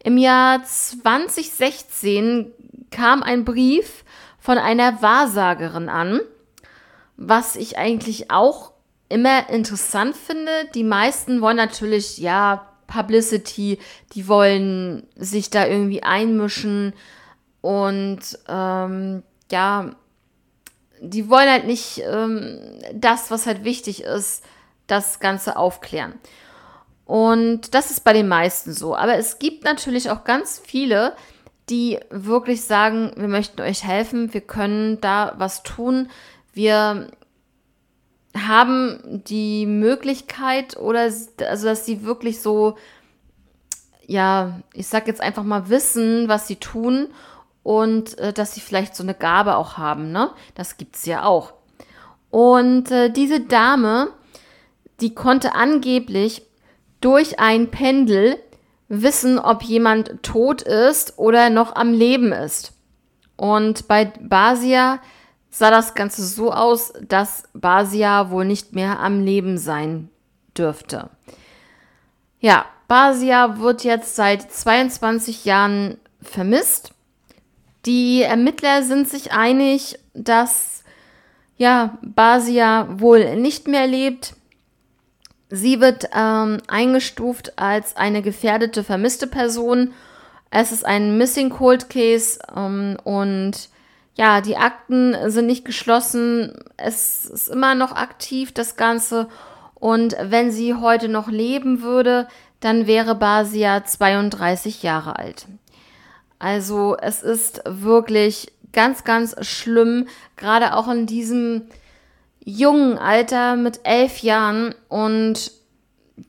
Im 0.02 0.16
Jahr 0.16 0.64
2016 0.64 2.52
kam 2.90 3.22
ein 3.22 3.44
Brief 3.44 4.04
von 4.38 4.58
einer 4.58 5.00
Wahrsagerin 5.02 5.88
an, 5.88 6.20
was 7.16 7.56
ich 7.56 7.78
eigentlich 7.78 8.30
auch 8.30 8.72
immer 9.08 9.48
interessant 9.50 10.16
finde. 10.16 10.50
Die 10.74 10.84
meisten 10.84 11.40
wollen 11.40 11.56
natürlich, 11.56 12.18
ja, 12.18 12.68
Publicity, 12.86 13.78
die 14.14 14.28
wollen 14.28 15.06
sich 15.16 15.50
da 15.50 15.66
irgendwie 15.66 16.02
einmischen 16.02 16.92
und 17.60 18.20
ähm, 18.48 19.22
ja, 19.50 19.94
die 21.00 21.28
wollen 21.28 21.48
halt 21.48 21.66
nicht 21.66 22.02
ähm, 22.04 22.58
das, 22.92 23.30
was 23.30 23.46
halt 23.46 23.64
wichtig 23.64 24.02
ist, 24.02 24.44
das 24.86 25.20
Ganze 25.20 25.56
aufklären. 25.56 26.14
Und 27.04 27.74
das 27.74 27.90
ist 27.90 28.04
bei 28.04 28.12
den 28.12 28.28
meisten 28.28 28.72
so. 28.72 28.96
Aber 28.96 29.16
es 29.16 29.38
gibt 29.38 29.64
natürlich 29.64 30.10
auch 30.10 30.24
ganz 30.24 30.60
viele, 30.64 31.14
die 31.68 31.98
wirklich 32.10 32.62
sagen, 32.62 33.12
wir 33.16 33.28
möchten 33.28 33.60
euch 33.60 33.84
helfen, 33.84 34.34
wir 34.34 34.40
können 34.40 35.00
da 35.00 35.34
was 35.38 35.62
tun, 35.62 36.08
wir 36.52 37.08
haben 38.36 39.22
die 39.26 39.66
Möglichkeit 39.66 40.76
oder 40.76 41.00
also 41.02 41.66
dass 41.66 41.84
sie 41.84 42.02
wirklich 42.02 42.40
so 42.40 42.76
ja, 44.06 44.60
ich 44.74 44.86
sag 44.86 45.06
jetzt 45.06 45.20
einfach 45.20 45.44
mal 45.44 45.68
wissen, 45.68 46.28
was 46.28 46.46
sie 46.46 46.56
tun 46.56 47.08
und 47.62 48.18
äh, 48.18 48.32
dass 48.32 48.54
sie 48.54 48.60
vielleicht 48.60 48.96
so 48.96 49.02
eine 49.02 49.14
Gabe 49.14 49.56
auch 49.56 49.78
haben, 49.78 50.12
ne? 50.12 50.30
Das 50.54 50.76
gibt's 50.76 51.06
ja 51.06 51.24
auch. 51.24 51.54
Und 52.30 52.90
äh, 52.90 53.10
diese 53.10 53.40
Dame, 53.40 54.08
die 55.00 55.14
konnte 55.14 55.54
angeblich 55.54 56.42
durch 57.04 57.38
ein 57.38 57.70
Pendel 57.70 58.38
wissen, 58.88 59.38
ob 59.38 59.62
jemand 59.62 60.22
tot 60.22 60.62
ist 60.62 61.18
oder 61.18 61.50
noch 61.50 61.76
am 61.76 61.92
Leben 61.92 62.32
ist. 62.32 62.72
Und 63.36 63.88
bei 63.88 64.04
Basia 64.04 65.00
sah 65.50 65.70
das 65.70 65.94
Ganze 65.94 66.24
so 66.24 66.52
aus, 66.52 66.92
dass 67.00 67.44
Basia 67.52 68.30
wohl 68.30 68.44
nicht 68.44 68.74
mehr 68.74 69.00
am 69.00 69.24
Leben 69.24 69.58
sein 69.58 70.08
dürfte. 70.56 71.10
Ja, 72.40 72.66
Basia 72.88 73.58
wird 73.58 73.84
jetzt 73.84 74.16
seit 74.16 74.50
22 74.50 75.44
Jahren 75.44 75.98
vermisst. 76.20 76.92
Die 77.86 78.22
Ermittler 78.22 78.82
sind 78.82 79.08
sich 79.08 79.32
einig, 79.32 79.98
dass 80.14 80.84
ja, 81.56 81.98
Basia 82.02 82.88
wohl 82.98 83.36
nicht 83.36 83.68
mehr 83.68 83.86
lebt. 83.86 84.34
Sie 85.54 85.82
wird 85.82 86.08
ähm, 86.16 86.62
eingestuft 86.66 87.58
als 87.58 87.94
eine 87.98 88.22
gefährdete, 88.22 88.82
vermisste 88.82 89.26
Person. 89.26 89.92
Es 90.50 90.72
ist 90.72 90.86
ein 90.86 91.18
Missing 91.18 91.50
Cold 91.50 91.90
Case 91.90 92.38
ähm, 92.56 92.96
und 93.04 93.68
ja, 94.14 94.40
die 94.40 94.56
Akten 94.56 95.14
sind 95.30 95.44
nicht 95.44 95.66
geschlossen. 95.66 96.54
Es 96.78 97.26
ist 97.26 97.48
immer 97.50 97.74
noch 97.74 97.92
aktiv, 97.92 98.52
das 98.52 98.76
Ganze. 98.76 99.28
Und 99.74 100.16
wenn 100.22 100.50
sie 100.50 100.74
heute 100.74 101.10
noch 101.10 101.28
leben 101.28 101.82
würde, 101.82 102.28
dann 102.60 102.86
wäre 102.86 103.14
Basia 103.14 103.84
32 103.84 104.82
Jahre 104.82 105.18
alt. 105.18 105.48
Also 106.38 106.96
es 106.98 107.22
ist 107.22 107.60
wirklich 107.66 108.52
ganz, 108.72 109.04
ganz 109.04 109.36
schlimm, 109.46 110.08
gerade 110.38 110.74
auch 110.76 110.88
in 110.88 111.04
diesem 111.04 111.66
jungen 112.44 112.98
Alter 112.98 113.56
mit 113.56 113.80
elf 113.84 114.18
Jahren. 114.20 114.74
Und 114.88 115.52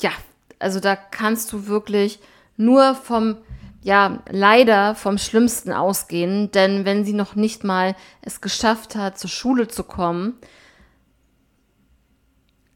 ja, 0.02 0.12
also 0.60 0.80
da 0.80 0.96
kannst 0.96 1.52
du 1.54 1.68
wirklich 1.68 2.20
nur 2.58 2.96
vom 2.96 3.38
ja, 3.84 4.24
leider 4.30 4.96
vom 4.96 5.18
Schlimmsten 5.18 5.74
ausgehen, 5.74 6.52
denn 6.52 6.86
wenn 6.86 7.04
sie 7.04 7.12
noch 7.12 7.36
nicht 7.36 7.66
mal 7.66 7.96
es 8.22 8.40
geschafft 8.40 8.96
hat, 8.96 9.20
zur 9.20 9.30
Schule 9.30 9.68
zu 9.68 9.84
kommen, 9.84 10.36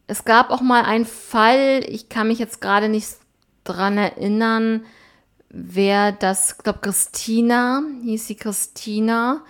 es 0.06 0.26
gab 0.26 0.52
auch 0.52 0.62
mal 0.62 0.84
einen 0.84 1.06
Fall, 1.06 1.84
ich 1.88 2.10
kann 2.10 2.28
mich 2.28 2.40
jetzt 2.40 2.62
gerade 2.62 2.90
nicht 2.90 3.08
dran 3.64 3.98
erinnern, 3.98 4.86
wer 5.50 6.12
das, 6.12 6.56
ich 6.58 6.64
glaube 6.64 6.80
Christina, 6.80 7.84
hieß 8.04 8.28
sie 8.28 8.36
Christina. 8.36 9.44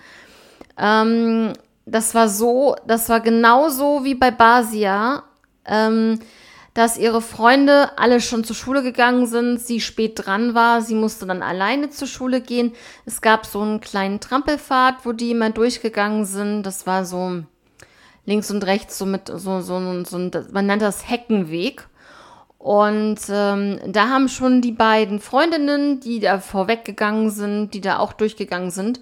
Ähm, 0.77 1.53
das 1.87 2.13
war 2.13 2.29
so, 2.29 2.75
das 2.85 3.09
war 3.09 3.21
genauso 3.21 4.03
wie 4.03 4.15
bei 4.15 4.31
Basia. 4.31 5.23
Ähm, 5.65 6.19
dass 6.77 6.95
ihre 6.95 7.23
Freunde 7.23 7.97
alle 7.97 8.21
schon 8.21 8.43
zur 8.43 8.55
Schule 8.55 8.83
gegangen 8.83 9.25
sind, 9.25 9.59
sie 9.59 9.81
spät 9.81 10.11
dran 10.13 10.53
war, 10.53 10.83
sie 10.83 10.93
musste 10.93 11.25
dann 11.25 11.41
alleine 11.41 11.89
zur 11.89 12.07
Schule 12.07 12.39
gehen. 12.39 12.73
Es 13.03 13.21
gab 13.21 13.47
so 13.47 13.61
einen 13.61 13.81
kleinen 13.81 14.19
Trampelpfad, 14.19 14.97
wo 15.03 15.11
die 15.11 15.31
immer 15.31 15.49
durchgegangen 15.49 16.25
sind. 16.25 16.61
Das 16.61 16.85
war 16.85 17.03
so 17.03 17.41
links 18.25 18.51
und 18.51 18.63
rechts 18.63 18.99
so 18.99 19.07
mit 19.07 19.27
so 19.27 19.61
so 19.61 20.03
so 20.03 20.17
ein, 20.19 20.31
man 20.51 20.67
nennt 20.67 20.83
das 20.83 21.09
Heckenweg. 21.09 21.87
Und 22.59 23.21
ähm, 23.27 23.79
da 23.87 24.09
haben 24.09 24.29
schon 24.29 24.61
die 24.61 24.71
beiden 24.71 25.19
Freundinnen, 25.19 25.99
die 25.99 26.19
da 26.19 26.37
vorweggegangen 26.37 27.31
sind, 27.31 27.73
die 27.73 27.81
da 27.81 27.97
auch 27.97 28.13
durchgegangen 28.13 28.69
sind, 28.69 28.99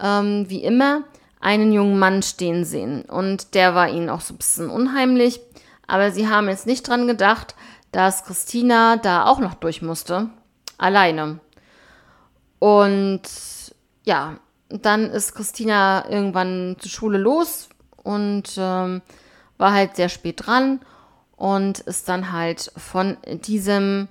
ähm, 0.00 0.46
wie 0.48 0.64
immer, 0.64 1.02
einen 1.42 1.72
jungen 1.72 1.98
Mann 1.98 2.22
stehen 2.22 2.64
sehen. 2.64 3.02
Und 3.02 3.54
der 3.54 3.74
war 3.74 3.88
ihnen 3.90 4.08
auch 4.08 4.22
so 4.22 4.32
ein 4.32 4.38
bisschen 4.38 4.70
unheimlich. 4.70 5.40
Aber 5.86 6.10
sie 6.10 6.28
haben 6.28 6.48
jetzt 6.48 6.66
nicht 6.66 6.88
dran 6.88 7.06
gedacht, 7.06 7.54
dass 7.90 8.24
Christina 8.24 8.96
da 8.96 9.26
auch 9.26 9.40
noch 9.40 9.54
durch 9.54 9.82
musste. 9.82 10.30
Alleine. 10.78 11.40
Und 12.58 13.22
ja, 14.04 14.36
dann 14.68 15.10
ist 15.10 15.34
Christina 15.34 16.08
irgendwann 16.08 16.76
zur 16.78 16.90
Schule 16.90 17.18
los 17.18 17.68
und 18.02 18.54
ähm, 18.56 19.02
war 19.58 19.72
halt 19.72 19.96
sehr 19.96 20.08
spät 20.08 20.46
dran 20.46 20.80
und 21.36 21.80
ist 21.80 22.08
dann 22.08 22.32
halt 22.32 22.72
von 22.76 23.16
diesem 23.26 24.08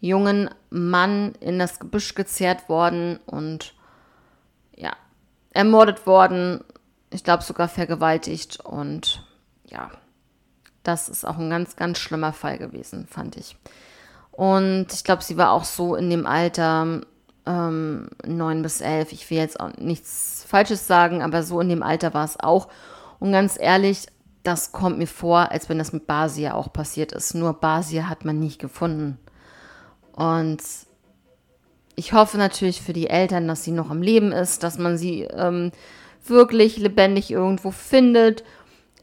jungen 0.00 0.50
Mann 0.70 1.34
in 1.40 1.58
das 1.58 1.78
Gebüsch 1.78 2.14
gezerrt 2.14 2.68
worden 2.68 3.20
und 3.26 3.74
ermordet 5.52 6.06
worden. 6.06 6.64
Ich 7.10 7.24
glaube 7.24 7.42
sogar 7.42 7.68
vergewaltigt 7.68 8.60
und 8.60 9.26
ja, 9.64 9.90
das 10.82 11.08
ist 11.08 11.26
auch 11.26 11.38
ein 11.38 11.50
ganz, 11.50 11.76
ganz 11.76 11.98
schlimmer 11.98 12.32
Fall 12.32 12.58
gewesen, 12.58 13.06
fand 13.06 13.36
ich. 13.36 13.56
Und 14.32 14.86
ich 14.92 15.04
glaube, 15.04 15.22
sie 15.22 15.36
war 15.36 15.52
auch 15.52 15.64
so 15.64 15.96
in 15.96 16.08
dem 16.08 16.26
Alter 16.26 17.02
ähm, 17.46 18.08
9 18.24 18.62
bis 18.62 18.80
11. 18.80 19.12
Ich 19.12 19.28
will 19.30 19.38
jetzt 19.38 19.60
auch 19.60 19.76
nichts 19.76 20.44
Falsches 20.48 20.86
sagen, 20.86 21.22
aber 21.22 21.42
so 21.42 21.60
in 21.60 21.68
dem 21.68 21.82
Alter 21.82 22.14
war 22.14 22.24
es 22.24 22.38
auch. 22.38 22.68
Und 23.18 23.32
ganz 23.32 23.58
ehrlich, 23.60 24.06
das 24.42 24.72
kommt 24.72 24.98
mir 24.98 25.06
vor, 25.06 25.50
als 25.50 25.68
wenn 25.68 25.78
das 25.78 25.92
mit 25.92 26.06
Basia 26.06 26.54
auch 26.54 26.72
passiert 26.72 27.12
ist. 27.12 27.34
Nur 27.34 27.54
Basia 27.54 28.08
hat 28.08 28.24
man 28.24 28.38
nicht 28.38 28.58
gefunden. 28.58 29.18
Und 30.12 30.62
ich 31.96 32.12
hoffe 32.12 32.38
natürlich 32.38 32.82
für 32.82 32.92
die 32.92 33.10
Eltern, 33.10 33.48
dass 33.48 33.64
sie 33.64 33.72
noch 33.72 33.90
am 33.90 34.02
Leben 34.02 34.32
ist, 34.32 34.62
dass 34.62 34.78
man 34.78 34.96
sie 34.96 35.22
ähm, 35.22 35.72
wirklich 36.26 36.76
lebendig 36.76 37.30
irgendwo 37.30 37.70
findet 37.70 38.44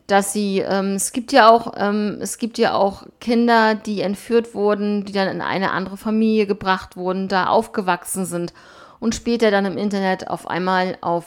dass 0.08 0.32
sie, 0.32 0.60
ähm, 0.60 0.96
es 0.96 1.12
gibt 1.12 1.34
ja 1.34 1.50
auch, 1.50 1.74
ähm, 1.76 2.18
es 2.22 2.38
gibt 2.38 2.58
ja 2.58 2.74
auch 2.74 3.04
Kinder, 3.20 3.76
die 3.76 4.02
entführt 4.02 4.56
wurden, 4.56 5.04
die 5.04 5.12
dann 5.12 5.28
in 5.28 5.42
eine 5.42 5.72
andere 5.72 5.98
Familie 5.98 6.48
gebracht 6.48 6.96
wurden, 6.96 7.28
da 7.28 7.48
aufgewachsen 7.48 8.26
sind 8.26 8.54
und 9.00 9.16
später 9.16 9.52
dann 9.52 9.66
im 9.66 9.78
Internet 9.78 10.30
auf 10.30 10.48
einmal 10.48 10.98
auf 11.02 11.26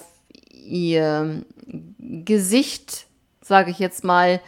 ihr 0.65 1.45
Gesicht, 1.67 3.07
sage 3.43 3.71
ich 3.71 3.79
jetzt 3.79 4.03
mal, 4.03 4.41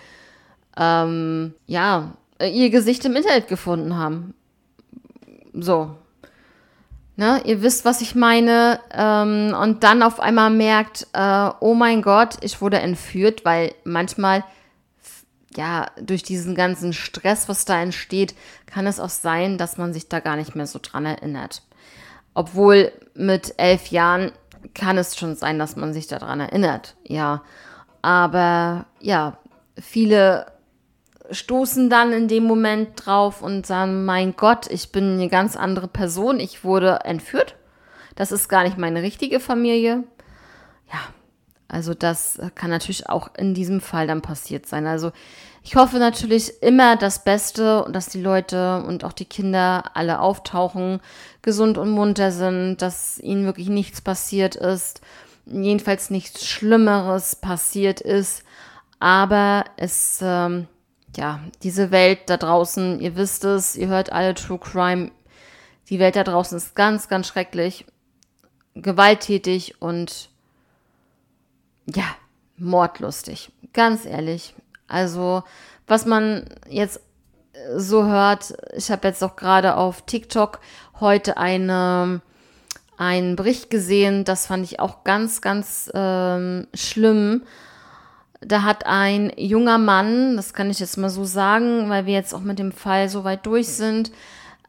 ähm, 0.79 1.55
ja, 1.66 2.14
ihr 2.40 2.70
Gesicht 2.70 3.05
im 3.05 3.14
Internet 3.14 3.48
gefunden 3.48 3.98
haben. 3.98 4.33
So, 5.53 5.94
Ne, 7.23 7.41
ihr 7.45 7.63
wisst, 7.63 7.85
was 7.85 8.01
ich 8.01 8.17
meine. 8.17 8.81
Ähm, 8.93 9.55
und 9.55 9.85
dann 9.85 10.03
auf 10.03 10.19
einmal 10.19 10.51
merkt, 10.51 11.07
äh, 11.13 11.51
oh 11.61 11.73
mein 11.73 12.03
Gott, 12.03 12.39
ich 12.41 12.61
wurde 12.61 12.81
entführt, 12.81 13.45
weil 13.45 13.77
manchmal, 13.85 14.43
ja, 15.55 15.87
durch 16.01 16.25
diesen 16.25 16.57
ganzen 16.57 16.93
Stress, 16.93 17.49
was 17.49 17.65
da 17.65 17.81
entsteht, 17.81 18.35
kann 18.67 18.89
es 18.89 18.99
auch 18.99 19.09
sein, 19.09 19.57
dass 19.57 19.79
man 19.79 19.93
sich 19.93 20.09
da 20.09 20.19
gar 20.19 20.35
nicht 20.35 20.57
mehr 20.57 20.67
so 20.67 20.81
dran 20.83 21.07
erinnert. 21.07 21.63
Obwohl 22.35 22.91
mit 23.15 23.55
elf 23.57 23.87
Jahren 23.93 24.33
kann 24.75 24.99
es 24.99 25.17
schon 25.17 25.37
sein, 25.37 25.61
dass 25.61 25.77
man 25.77 25.93
sich 25.93 26.09
daran 26.09 26.41
erinnert, 26.41 26.97
ja. 27.05 27.45
Aber 28.01 28.87
ja, 28.99 29.39
viele 29.79 30.47
stoßen 31.33 31.90
dann 31.90 32.12
in 32.12 32.29
dem 32.29 32.45
Moment 32.45 32.90
drauf 33.05 33.42
und 33.42 33.66
sagen, 33.66 34.05
mein 34.05 34.37
Gott, 34.37 34.71
ich 34.71 34.92
bin 34.92 35.14
eine 35.14 35.29
ganz 35.29 35.57
andere 35.57 35.88
Person, 35.88 36.38
ich 36.40 36.64
wurde 36.64 37.01
entführt. 37.05 37.57
Das 38.14 38.33
ist 38.33 38.49
gar 38.49 38.62
nicht 38.62 38.79
meine 38.79 39.03
richtige 39.03 39.40
Familie. 39.40 40.05
Ja, 40.92 41.01
also 41.68 41.95
das 41.95 42.38
kann 42.55 42.71
natürlich 42.71 43.09
auch 43.09 43.31
in 43.37 43.55
diesem 43.55 43.81
Fall 43.81 44.07
dann 44.07 44.21
passiert 44.21 44.66
sein. 44.66 44.87
Also 44.87 45.11
ich 45.62 45.77
hoffe 45.77 45.99
natürlich 45.99 46.62
immer 46.62 46.97
das 46.97 47.25
Beste 47.25 47.85
und 47.85 47.95
dass 47.95 48.09
die 48.09 48.21
Leute 48.21 48.83
und 48.87 49.05
auch 49.05 49.12
die 49.12 49.25
Kinder 49.25 49.85
alle 49.95 50.21
auftauchen, 50.21 51.01
gesund 51.40 51.79
und 51.79 51.90
munter 51.90 52.31
sind, 52.33 52.83
dass 52.83 53.18
ihnen 53.18 53.47
wirklich 53.47 53.68
nichts 53.68 54.01
passiert 54.01 54.57
ist, 54.57 55.01
jedenfalls 55.47 56.11
nichts 56.11 56.47
Schlimmeres 56.47 57.37
passiert 57.37 58.01
ist. 58.01 58.45
Aber 58.99 59.64
es 59.77 60.21
ähm, 60.23 60.66
ja, 61.16 61.40
diese 61.62 61.90
Welt 61.90 62.20
da 62.27 62.37
draußen, 62.37 63.01
ihr 63.01 63.16
wisst 63.16 63.44
es, 63.44 63.77
ihr 63.77 63.88
hört 63.88 64.12
alle 64.12 64.35
True 64.35 64.59
Crime. 64.59 65.11
Die 65.89 65.99
Welt 65.99 66.16
da 66.16 66.24
draußen 66.24 66.57
ist 66.57 66.74
ganz, 66.74 67.09
ganz 67.09 67.26
schrecklich, 67.26 67.84
gewalttätig 68.74 69.80
und 69.80 70.30
ja, 71.87 72.05
mordlustig. 72.57 73.51
Ganz 73.72 74.07
ehrlich. 74.07 74.55
Also, 74.89 75.43
was 75.87 76.07
man 76.07 76.47
jetzt 76.68 77.01
so 77.76 78.05
hört, 78.05 78.55
ich 78.74 78.91
habe 78.91 79.09
jetzt 79.09 79.22
auch 79.22 79.37
gerade 79.37 79.76
auf 79.76 80.03
TikTok 80.03 80.61
heute 81.01 81.37
eine, 81.37 82.22
einen 82.97 83.37
Bericht 83.37 83.68
gesehen, 83.70 84.24
das 84.24 84.47
fand 84.47 84.64
ich 84.64 84.80
auch 84.80 85.05
ganz, 85.05 85.41
ganz 85.41 85.91
ähm, 85.95 86.68
schlimm 86.74 87.43
da 88.45 88.62
hat 88.62 88.86
ein 88.86 89.32
junger 89.36 89.78
Mann, 89.78 90.36
das 90.36 90.53
kann 90.55 90.70
ich 90.70 90.80
jetzt 90.80 90.97
mal 90.99 91.11
so 91.11 91.24
sagen, 91.24 91.88
weil 91.88 92.07
wir 92.07 92.14
jetzt 92.14 92.34
auch 92.34 92.40
mit 92.40 92.59
dem 92.59 92.72
Fall 92.72 93.09
so 93.09 93.24
weit 93.24 93.47
durch 93.47 93.68
sind, 93.68 94.12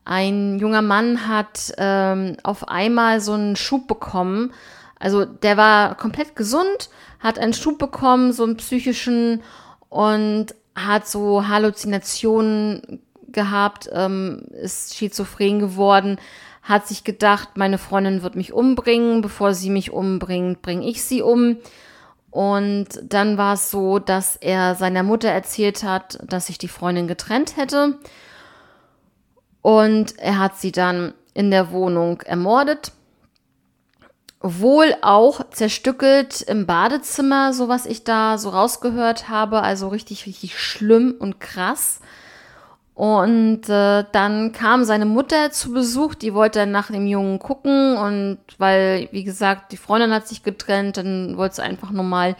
ein 0.05 0.59
junger 0.59 0.81
Mann 0.81 1.27
hat 1.27 1.73
ähm, 1.77 2.37
auf 2.43 2.67
einmal 2.67 3.21
so 3.21 3.33
einen 3.33 3.55
Schub 3.55 3.87
bekommen, 3.87 4.51
Also 4.99 5.25
der 5.25 5.57
war 5.57 5.95
komplett 5.95 6.35
gesund, 6.35 6.89
hat 7.19 7.39
einen 7.39 7.53
Schub 7.53 7.77
bekommen, 7.77 8.31
so 8.31 8.43
einen 8.43 8.57
psychischen 8.57 9.41
und 9.89 10.55
hat 10.75 11.07
so 11.07 11.47
Halluzinationen 11.47 13.01
gehabt, 13.27 13.89
ähm, 13.93 14.45
ist 14.51 14.95
schizophren 14.95 15.59
geworden, 15.59 16.19
hat 16.61 16.87
sich 16.87 17.03
gedacht, 17.03 17.49
meine 17.55 17.77
Freundin 17.77 18.23
wird 18.23 18.35
mich 18.35 18.53
umbringen, 18.53 19.21
bevor 19.21 19.53
sie 19.53 19.69
mich 19.69 19.91
umbringt, 19.91 20.61
bringe 20.61 20.87
ich 20.87 21.03
sie 21.03 21.21
um. 21.21 21.57
Und 22.33 22.87
dann 23.03 23.37
war 23.37 23.53
es 23.53 23.69
so, 23.69 23.99
dass 23.99 24.37
er 24.37 24.73
seiner 24.73 25.03
Mutter 25.03 25.29
erzählt 25.29 25.83
hat, 25.83 26.17
dass 26.23 26.47
sich 26.47 26.57
die 26.57 26.67
Freundin 26.67 27.07
getrennt 27.07 27.57
hätte. 27.57 27.99
Und 29.61 30.17
er 30.17 30.39
hat 30.39 30.57
sie 30.57 30.71
dann 30.71 31.13
in 31.35 31.51
der 31.51 31.69
Wohnung 31.69 32.21
ermordet. 32.21 32.91
Wohl 34.39 34.95
auch 35.03 35.47
zerstückelt 35.51 36.41
im 36.41 36.65
Badezimmer, 36.65 37.53
so 37.53 37.67
was 37.67 37.85
ich 37.85 38.03
da 38.03 38.39
so 38.39 38.49
rausgehört 38.49 39.29
habe. 39.29 39.61
Also 39.61 39.89
richtig, 39.89 40.25
richtig 40.25 40.57
schlimm 40.57 41.13
und 41.19 41.39
krass. 41.39 41.99
Und 42.95 43.69
äh, 43.69 44.05
dann 44.11 44.51
kam 44.51 44.83
seine 44.83 45.05
Mutter 45.05 45.51
zu 45.51 45.73
Besuch, 45.73 46.13
die 46.13 46.33
wollte 46.35 46.67
nach 46.67 46.91
dem 46.91 47.07
Jungen 47.07 47.39
gucken 47.39 47.97
und 47.97 48.37
weil, 48.59 49.07
wie 49.11 49.23
gesagt, 49.23 49.71
die 49.71 49.77
Freundin 49.77 50.13
hat 50.13 50.27
sich 50.27 50.43
getrennt, 50.43 50.97
dann 50.97 51.35
wollte 51.35 51.55
sie 51.55 51.63
einfach 51.63 51.89
nur 51.89 52.03
mal 52.03 52.35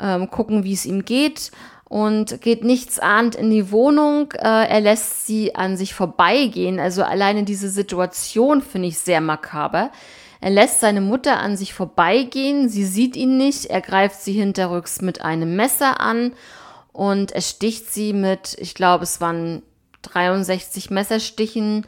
ähm, 0.00 0.30
gucken, 0.30 0.62
wie 0.62 0.72
es 0.72 0.86
ihm 0.86 1.04
geht 1.04 1.50
und 1.88 2.40
geht 2.42 2.62
nichts 2.62 3.00
ahnt 3.00 3.34
in 3.34 3.50
die 3.50 3.72
Wohnung. 3.72 4.32
Äh, 4.32 4.68
er 4.68 4.80
lässt 4.80 5.26
sie 5.26 5.56
an 5.56 5.76
sich 5.76 5.94
vorbeigehen. 5.94 6.78
Also 6.78 7.02
alleine 7.02 7.42
diese 7.42 7.68
Situation 7.68 8.62
finde 8.62 8.88
ich 8.88 8.98
sehr 8.98 9.20
makaber. 9.20 9.90
Er 10.40 10.50
lässt 10.50 10.78
seine 10.78 11.00
Mutter 11.00 11.40
an 11.40 11.56
sich 11.56 11.74
vorbeigehen, 11.74 12.68
sie 12.68 12.84
sieht 12.84 13.16
ihn 13.16 13.36
nicht, 13.36 13.66
er 13.66 13.80
greift 13.80 14.20
sie 14.20 14.34
hinterrücks 14.34 15.00
mit 15.00 15.20
einem 15.20 15.56
Messer 15.56 16.00
an 16.00 16.32
und 16.92 17.32
er 17.32 17.40
sticht 17.40 17.92
sie 17.92 18.12
mit, 18.12 18.56
ich 18.60 18.74
glaube, 18.74 19.02
es 19.02 19.20
waren 19.20 19.62
63 20.02 20.90
Messerstichen 20.90 21.86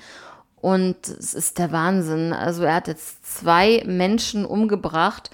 und 0.61 1.09
es 1.09 1.35
ist 1.35 1.59
der 1.59 1.73
Wahnsinn. 1.73 2.33
Also 2.33 2.65
er 2.65 2.75
hat 2.75 2.89
jetzt 2.89 3.39
zwei 3.39 3.83
Menschen 3.87 4.45
umgebracht, 4.45 5.31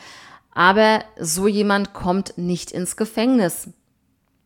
aber 0.52 1.04
so 1.18 1.46
jemand 1.46 1.92
kommt 1.92 2.38
nicht 2.38 2.70
ins 2.70 2.96
Gefängnis. 2.96 3.68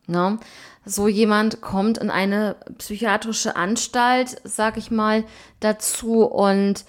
Ne? 0.07 0.39
So 0.85 1.07
jemand 1.09 1.61
kommt 1.61 1.99
in 1.99 2.11
eine 2.11 2.57
psychiatrische 2.79 3.57
Anstalt, 3.57 4.41
sag 4.45 4.77
ich 4.77 4.91
mal, 4.91 5.25
dazu 5.61 6.25
und 6.25 6.85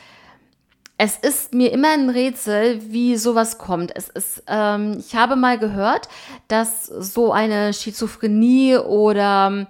es 1.04 1.18
ist 1.18 1.56
mir 1.56 1.72
immer 1.72 1.94
ein 1.94 2.12
Rätsel, 2.12 2.80
wie 2.92 3.18
sowas 3.18 3.58
kommt. 3.58 3.92
Es 3.96 4.08
ist, 4.08 4.44
ähm, 4.46 4.98
ich 5.00 5.16
habe 5.16 5.36
mal 5.36 5.58
gehört, 5.58 6.08
dass 6.48 6.86
so 6.86 7.34
eine 7.34 7.74
Schizophrenie 7.74 8.78
oder 8.78 9.66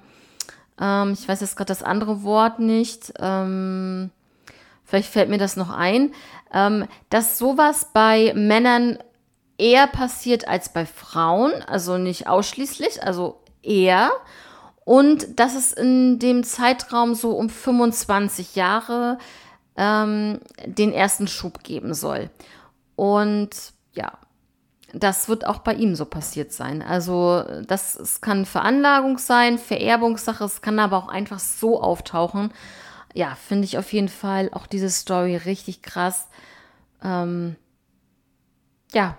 ähm, 0.82 1.14
ich 1.14 1.28
weiß 1.28 1.40
jetzt 1.42 1.56
gerade 1.56 1.70
das 1.70 1.84
andere 1.84 2.24
Wort 2.24 2.60
nicht. 2.60 3.14
Ähm, 3.20 4.10
vielleicht 4.84 5.10
fällt 5.10 5.30
mir 5.30 5.38
das 5.38 5.56
noch 5.56 5.70
ein. 5.70 6.14
Ähm, 6.52 6.88
dass 7.10 7.38
sowas 7.38 7.90
bei 7.94 8.34
Männern 8.36 8.98
eher 9.58 9.88
passiert 9.88 10.48
als 10.48 10.74
bei 10.74 10.86
Frauen, 10.86 11.54
also 11.62 11.98
nicht 11.98 12.28
ausschließlich, 12.28 13.04
also 13.04 13.40
eher. 13.62 14.12
Und 14.84 15.40
dass 15.40 15.56
es 15.56 15.72
in 15.72 16.18
dem 16.18 16.44
Zeitraum 16.44 17.14
so 17.14 17.38
um 17.38 17.50
25 17.50 18.56
Jahre 18.56 19.20
ähm, 19.78 20.40
den 20.66 20.92
ersten 20.92 21.28
Schub 21.28 21.64
geben 21.64 21.94
soll. 21.94 22.32
Und 22.96 23.52
ja, 23.94 24.14
das 24.94 25.30
wird 25.30 25.46
auch 25.46 25.60
bei 25.60 25.74
ihm 25.74 25.96
so 25.96 26.06
passiert 26.06 26.52
sein. 26.52 26.82
Also 26.82 27.44
das 27.68 27.96
es 27.96 28.22
kann 28.22 28.46
Veranlagung 28.46 29.18
sein, 29.18 29.58
Vererbungssache, 29.58 30.44
es 30.44 30.62
kann 30.62 30.80
aber 30.80 30.98
auch 30.98 31.08
einfach 31.08 31.40
so 31.40 31.82
auftauchen. 31.82 32.52
Ja, 33.14 33.36
finde 33.36 33.66
ich 33.66 33.78
auf 33.78 33.92
jeden 33.94 34.10
Fall 34.10 34.50
auch 34.54 34.68
diese 34.68 34.90
Story 34.90 35.36
richtig 35.36 35.82
krass. 35.82 36.28
Ähm, 37.04 37.56
ja, 38.94 39.18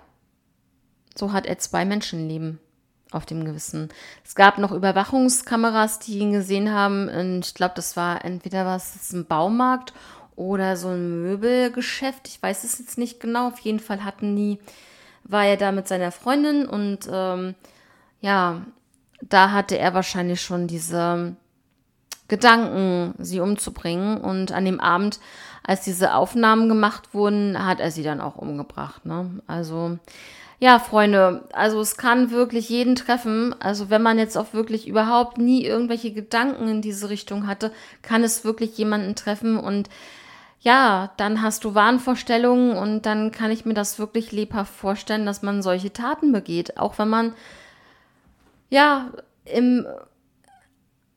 so 1.15 1.31
hat 1.31 1.45
er 1.45 1.59
zwei 1.59 1.85
Menschenleben 1.85 2.59
auf 3.11 3.25
dem 3.25 3.45
Gewissen. 3.45 3.89
Es 4.25 4.33
gab 4.35 4.57
noch 4.57 4.71
Überwachungskameras, 4.71 5.99
die 5.99 6.17
ihn 6.17 6.31
gesehen 6.31 6.71
haben. 6.71 7.41
ich 7.41 7.53
glaube, 7.53 7.73
das 7.75 7.95
war 7.95 8.25
entweder 8.25 8.65
was 8.65 9.11
ein 9.11 9.25
Baumarkt 9.25 9.93
oder 10.35 10.75
so 10.77 10.89
ein 10.89 11.21
Möbelgeschäft. 11.21 12.27
Ich 12.27 12.41
weiß 12.41 12.63
es 12.63 12.79
jetzt 12.79 12.97
nicht 12.97 13.19
genau. 13.19 13.47
Auf 13.49 13.59
jeden 13.59 13.79
Fall 13.79 14.03
hatten 14.03 14.35
die 14.35 14.59
war 15.23 15.45
er 15.45 15.57
da 15.57 15.71
mit 15.71 15.87
seiner 15.87 16.11
Freundin 16.11 16.65
und 16.67 17.07
ähm, 17.11 17.55
ja, 18.21 18.61
da 19.21 19.51
hatte 19.51 19.77
er 19.77 19.93
wahrscheinlich 19.93 20.41
schon 20.41 20.67
diese 20.67 21.35
Gedanken, 22.27 23.15
sie 23.19 23.39
umzubringen. 23.39 24.17
Und 24.17 24.51
an 24.51 24.65
dem 24.65 24.79
Abend, 24.79 25.19
als 25.63 25.81
diese 25.81 26.13
Aufnahmen 26.13 26.69
gemacht 26.69 27.13
wurden, 27.13 27.65
hat 27.65 27.79
er 27.79 27.91
sie 27.91 28.03
dann 28.03 28.21
auch 28.21 28.37
umgebracht. 28.37 29.05
Ne? 29.05 29.41
Also 29.45 29.97
ja, 30.59 30.79
Freunde, 30.79 31.47
also 31.51 31.81
es 31.81 31.97
kann 31.97 32.31
wirklich 32.31 32.69
jeden 32.69 32.95
treffen. 32.95 33.53
Also 33.59 33.89
wenn 33.89 34.01
man 34.01 34.17
jetzt 34.17 34.37
auch 34.37 34.53
wirklich 34.53 34.87
überhaupt 34.87 35.37
nie 35.37 35.65
irgendwelche 35.65 36.13
Gedanken 36.13 36.67
in 36.67 36.81
diese 36.81 37.09
Richtung 37.09 37.47
hatte, 37.47 37.71
kann 38.01 38.23
es 38.23 38.45
wirklich 38.45 38.77
jemanden 38.77 39.15
treffen 39.15 39.57
und 39.57 39.89
ja, 40.63 41.11
dann 41.17 41.41
hast 41.41 41.65
du 41.65 41.75
Wahnvorstellungen 41.75 42.77
und 42.77 43.05
dann 43.05 43.31
kann 43.31 43.51
ich 43.51 43.65
mir 43.65 43.73
das 43.73 43.99
wirklich 43.99 44.31
lebhaft 44.31 44.73
vorstellen, 44.73 45.25
dass 45.25 45.41
man 45.41 45.61
solche 45.61 45.91
Taten 45.91 46.31
begeht. 46.31 46.77
Auch 46.77 46.97
wenn 46.97 47.09
man, 47.09 47.33
ja, 48.69 49.11
im, 49.43 49.85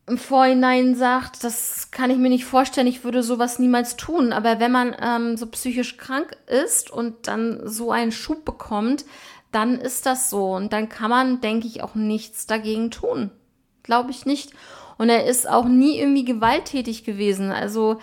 im 0.09 0.19
Vorhinein 0.19 0.97
sagt, 0.97 1.45
das 1.45 1.93
kann 1.93 2.11
ich 2.11 2.19
mir 2.19 2.29
nicht 2.29 2.45
vorstellen, 2.45 2.89
ich 2.89 3.05
würde 3.05 3.23
sowas 3.23 3.61
niemals 3.61 3.95
tun. 3.95 4.33
Aber 4.33 4.59
wenn 4.59 4.73
man 4.73 4.97
ähm, 5.01 5.37
so 5.37 5.47
psychisch 5.47 5.97
krank 5.97 6.37
ist 6.49 6.91
und 6.91 7.29
dann 7.29 7.61
so 7.69 7.93
einen 7.93 8.11
Schub 8.11 8.45
bekommt, 8.45 9.05
dann 9.53 9.79
ist 9.79 10.07
das 10.07 10.29
so. 10.29 10.57
Und 10.57 10.73
dann 10.73 10.89
kann 10.89 11.11
man, 11.11 11.41
denke 11.41 11.69
ich, 11.69 11.85
auch 11.85 11.95
nichts 11.95 12.49
dagegen 12.49 12.91
tun. 12.91 13.31
Glaube 13.85 14.11
ich 14.11 14.27
nicht. 14.27 14.51
Und 14.99 15.09
er 15.09 15.27
ist 15.27 15.49
auch 15.49 15.67
nie 15.67 16.01
irgendwie 16.01 16.25
gewalttätig 16.25 17.05
gewesen. 17.05 17.53
Also, 17.53 18.01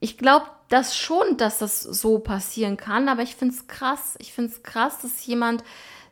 ich 0.00 0.18
glaube 0.18 0.46
das 0.68 0.96
schon, 0.96 1.36
dass 1.36 1.58
das 1.58 1.80
so 1.82 2.18
passieren 2.18 2.76
kann, 2.76 3.08
aber 3.08 3.22
ich 3.22 3.36
finde 3.36 3.54
es 3.54 3.66
krass. 3.66 4.16
Ich 4.18 4.32
finde 4.32 4.52
es 4.52 4.62
krass, 4.62 4.98
dass 5.00 5.24
jemand 5.26 5.62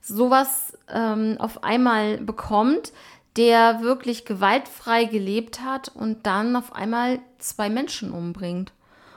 sowas 0.01 0.77
ähm, 0.89 1.37
auf 1.39 1.65
einmal 1.65 2.19
bekommt, 2.19 2.93
der 3.37 3.83
wirklich 3.83 4.25
gewaltfrei 4.25 5.07
gelebt 5.07 5.61
hat 5.61 5.89
und 5.89 6.27
dann 6.27 6.55
auf 6.55 6.73
einmal 6.73 7.19
zwei 7.39 7.69
Menschen 7.69 8.13
umbringt. 8.13 8.73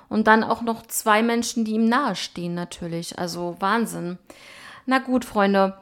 Und 0.10 0.28
dann 0.28 0.44
auch 0.44 0.62
noch 0.62 0.88
zwei 0.88 1.22
Menschen, 1.22 1.66
die 1.66 1.74
ihm 1.74 1.90
nahestehen, 1.90 2.54
natürlich. 2.54 3.20
Also 3.20 3.58
Wahnsinn. 3.60 4.18
Na 4.86 5.00
gut, 5.00 5.26
Freunde. 5.26 5.78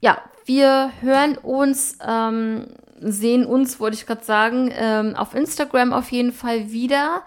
Ja, 0.00 0.18
wir 0.44 0.92
hören 1.00 1.36
uns, 1.36 1.98
ähm, 2.06 2.68
sehen 3.00 3.44
uns, 3.46 3.80
wollte 3.80 3.96
ich 3.96 4.06
gerade 4.06 4.24
sagen, 4.24 4.70
ähm, 4.72 5.16
auf 5.16 5.34
Instagram 5.34 5.92
auf 5.92 6.12
jeden 6.12 6.32
Fall 6.32 6.70
wieder. 6.70 7.22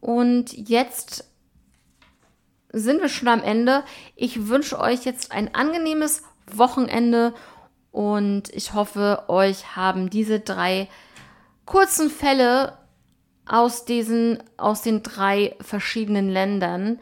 Und 0.00 0.52
jetzt 0.52 1.24
sind 2.72 3.00
wir 3.00 3.08
schon 3.08 3.28
am 3.28 3.42
Ende. 3.42 3.84
Ich 4.14 4.48
wünsche 4.48 4.78
euch 4.78 5.04
jetzt 5.04 5.32
ein 5.32 5.54
angenehmes 5.54 6.22
Wochenende 6.50 7.34
und 7.90 8.50
ich 8.50 8.74
hoffe, 8.74 9.24
euch 9.28 9.76
haben 9.76 10.10
diese 10.10 10.40
drei 10.40 10.88
kurzen 11.64 12.10
Fälle 12.10 12.78
aus 13.46 13.84
diesen, 13.84 14.42
aus 14.56 14.82
den 14.82 15.02
drei 15.02 15.56
verschiedenen 15.60 16.28
Ländern 16.28 16.98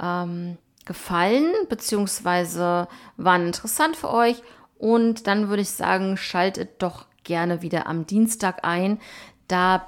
ähm, 0.00 0.56
gefallen, 0.84 1.52
beziehungsweise 1.68 2.88
waren 3.16 3.46
interessant 3.46 3.96
für 3.96 4.10
euch. 4.10 4.42
Und 4.78 5.26
dann 5.26 5.48
würde 5.48 5.62
ich 5.62 5.70
sagen, 5.70 6.16
schaltet 6.16 6.82
doch 6.82 7.06
gerne 7.24 7.62
wieder 7.62 7.86
am 7.86 8.06
Dienstag 8.06 8.64
ein. 8.64 9.00
Da 9.48 9.86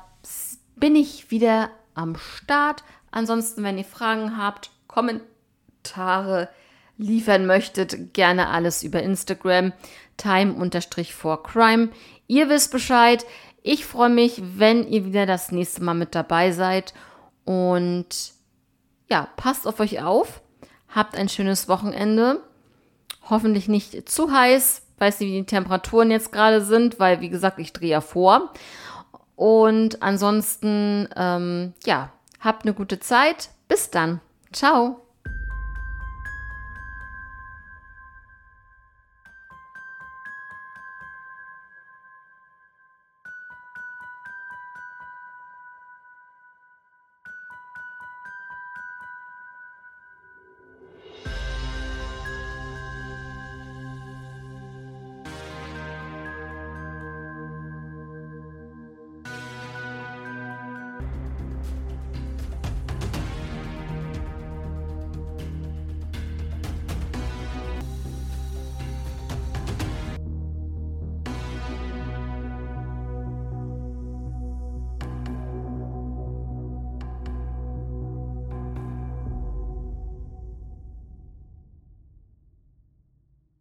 bin 0.74 0.96
ich 0.96 1.30
wieder 1.30 1.70
am 1.96 2.16
Start. 2.16 2.84
Ansonsten, 3.10 3.62
wenn 3.62 3.78
ihr 3.78 3.84
Fragen 3.84 4.36
habt, 4.36 4.70
Kommentare 4.86 6.48
liefern 6.98 7.46
möchtet, 7.46 8.14
gerne 8.14 8.48
alles 8.48 8.82
über 8.82 9.02
Instagram 9.02 9.72
time-for-crime. 10.16 11.90
Ihr 12.26 12.48
wisst 12.48 12.72
Bescheid. 12.72 13.24
Ich 13.62 13.84
freue 13.84 14.10
mich, 14.10 14.40
wenn 14.56 14.86
ihr 14.86 15.04
wieder 15.04 15.26
das 15.26 15.52
nächste 15.52 15.82
Mal 15.82 15.94
mit 15.94 16.14
dabei 16.14 16.52
seid. 16.52 16.94
Und 17.44 18.32
ja, 19.08 19.28
passt 19.36 19.66
auf 19.66 19.80
euch 19.80 20.02
auf. 20.02 20.40
Habt 20.88 21.16
ein 21.16 21.28
schönes 21.28 21.68
Wochenende. 21.68 22.40
Hoffentlich 23.28 23.68
nicht 23.68 24.08
zu 24.08 24.32
heiß. 24.32 24.82
Weiß 24.98 25.20
nicht, 25.20 25.28
wie 25.28 25.40
die 25.40 25.46
Temperaturen 25.46 26.10
jetzt 26.10 26.32
gerade 26.32 26.64
sind, 26.64 26.98
weil, 26.98 27.20
wie 27.20 27.28
gesagt, 27.28 27.58
ich 27.58 27.72
drehe 27.72 27.90
ja 27.90 28.00
vor. 28.00 28.52
Und 29.36 30.02
ansonsten, 30.02 31.08
ähm, 31.14 31.74
ja, 31.84 32.10
habt 32.40 32.64
eine 32.64 32.74
gute 32.74 32.98
Zeit. 32.98 33.50
Bis 33.68 33.90
dann. 33.90 34.20
Ciao. 34.52 35.05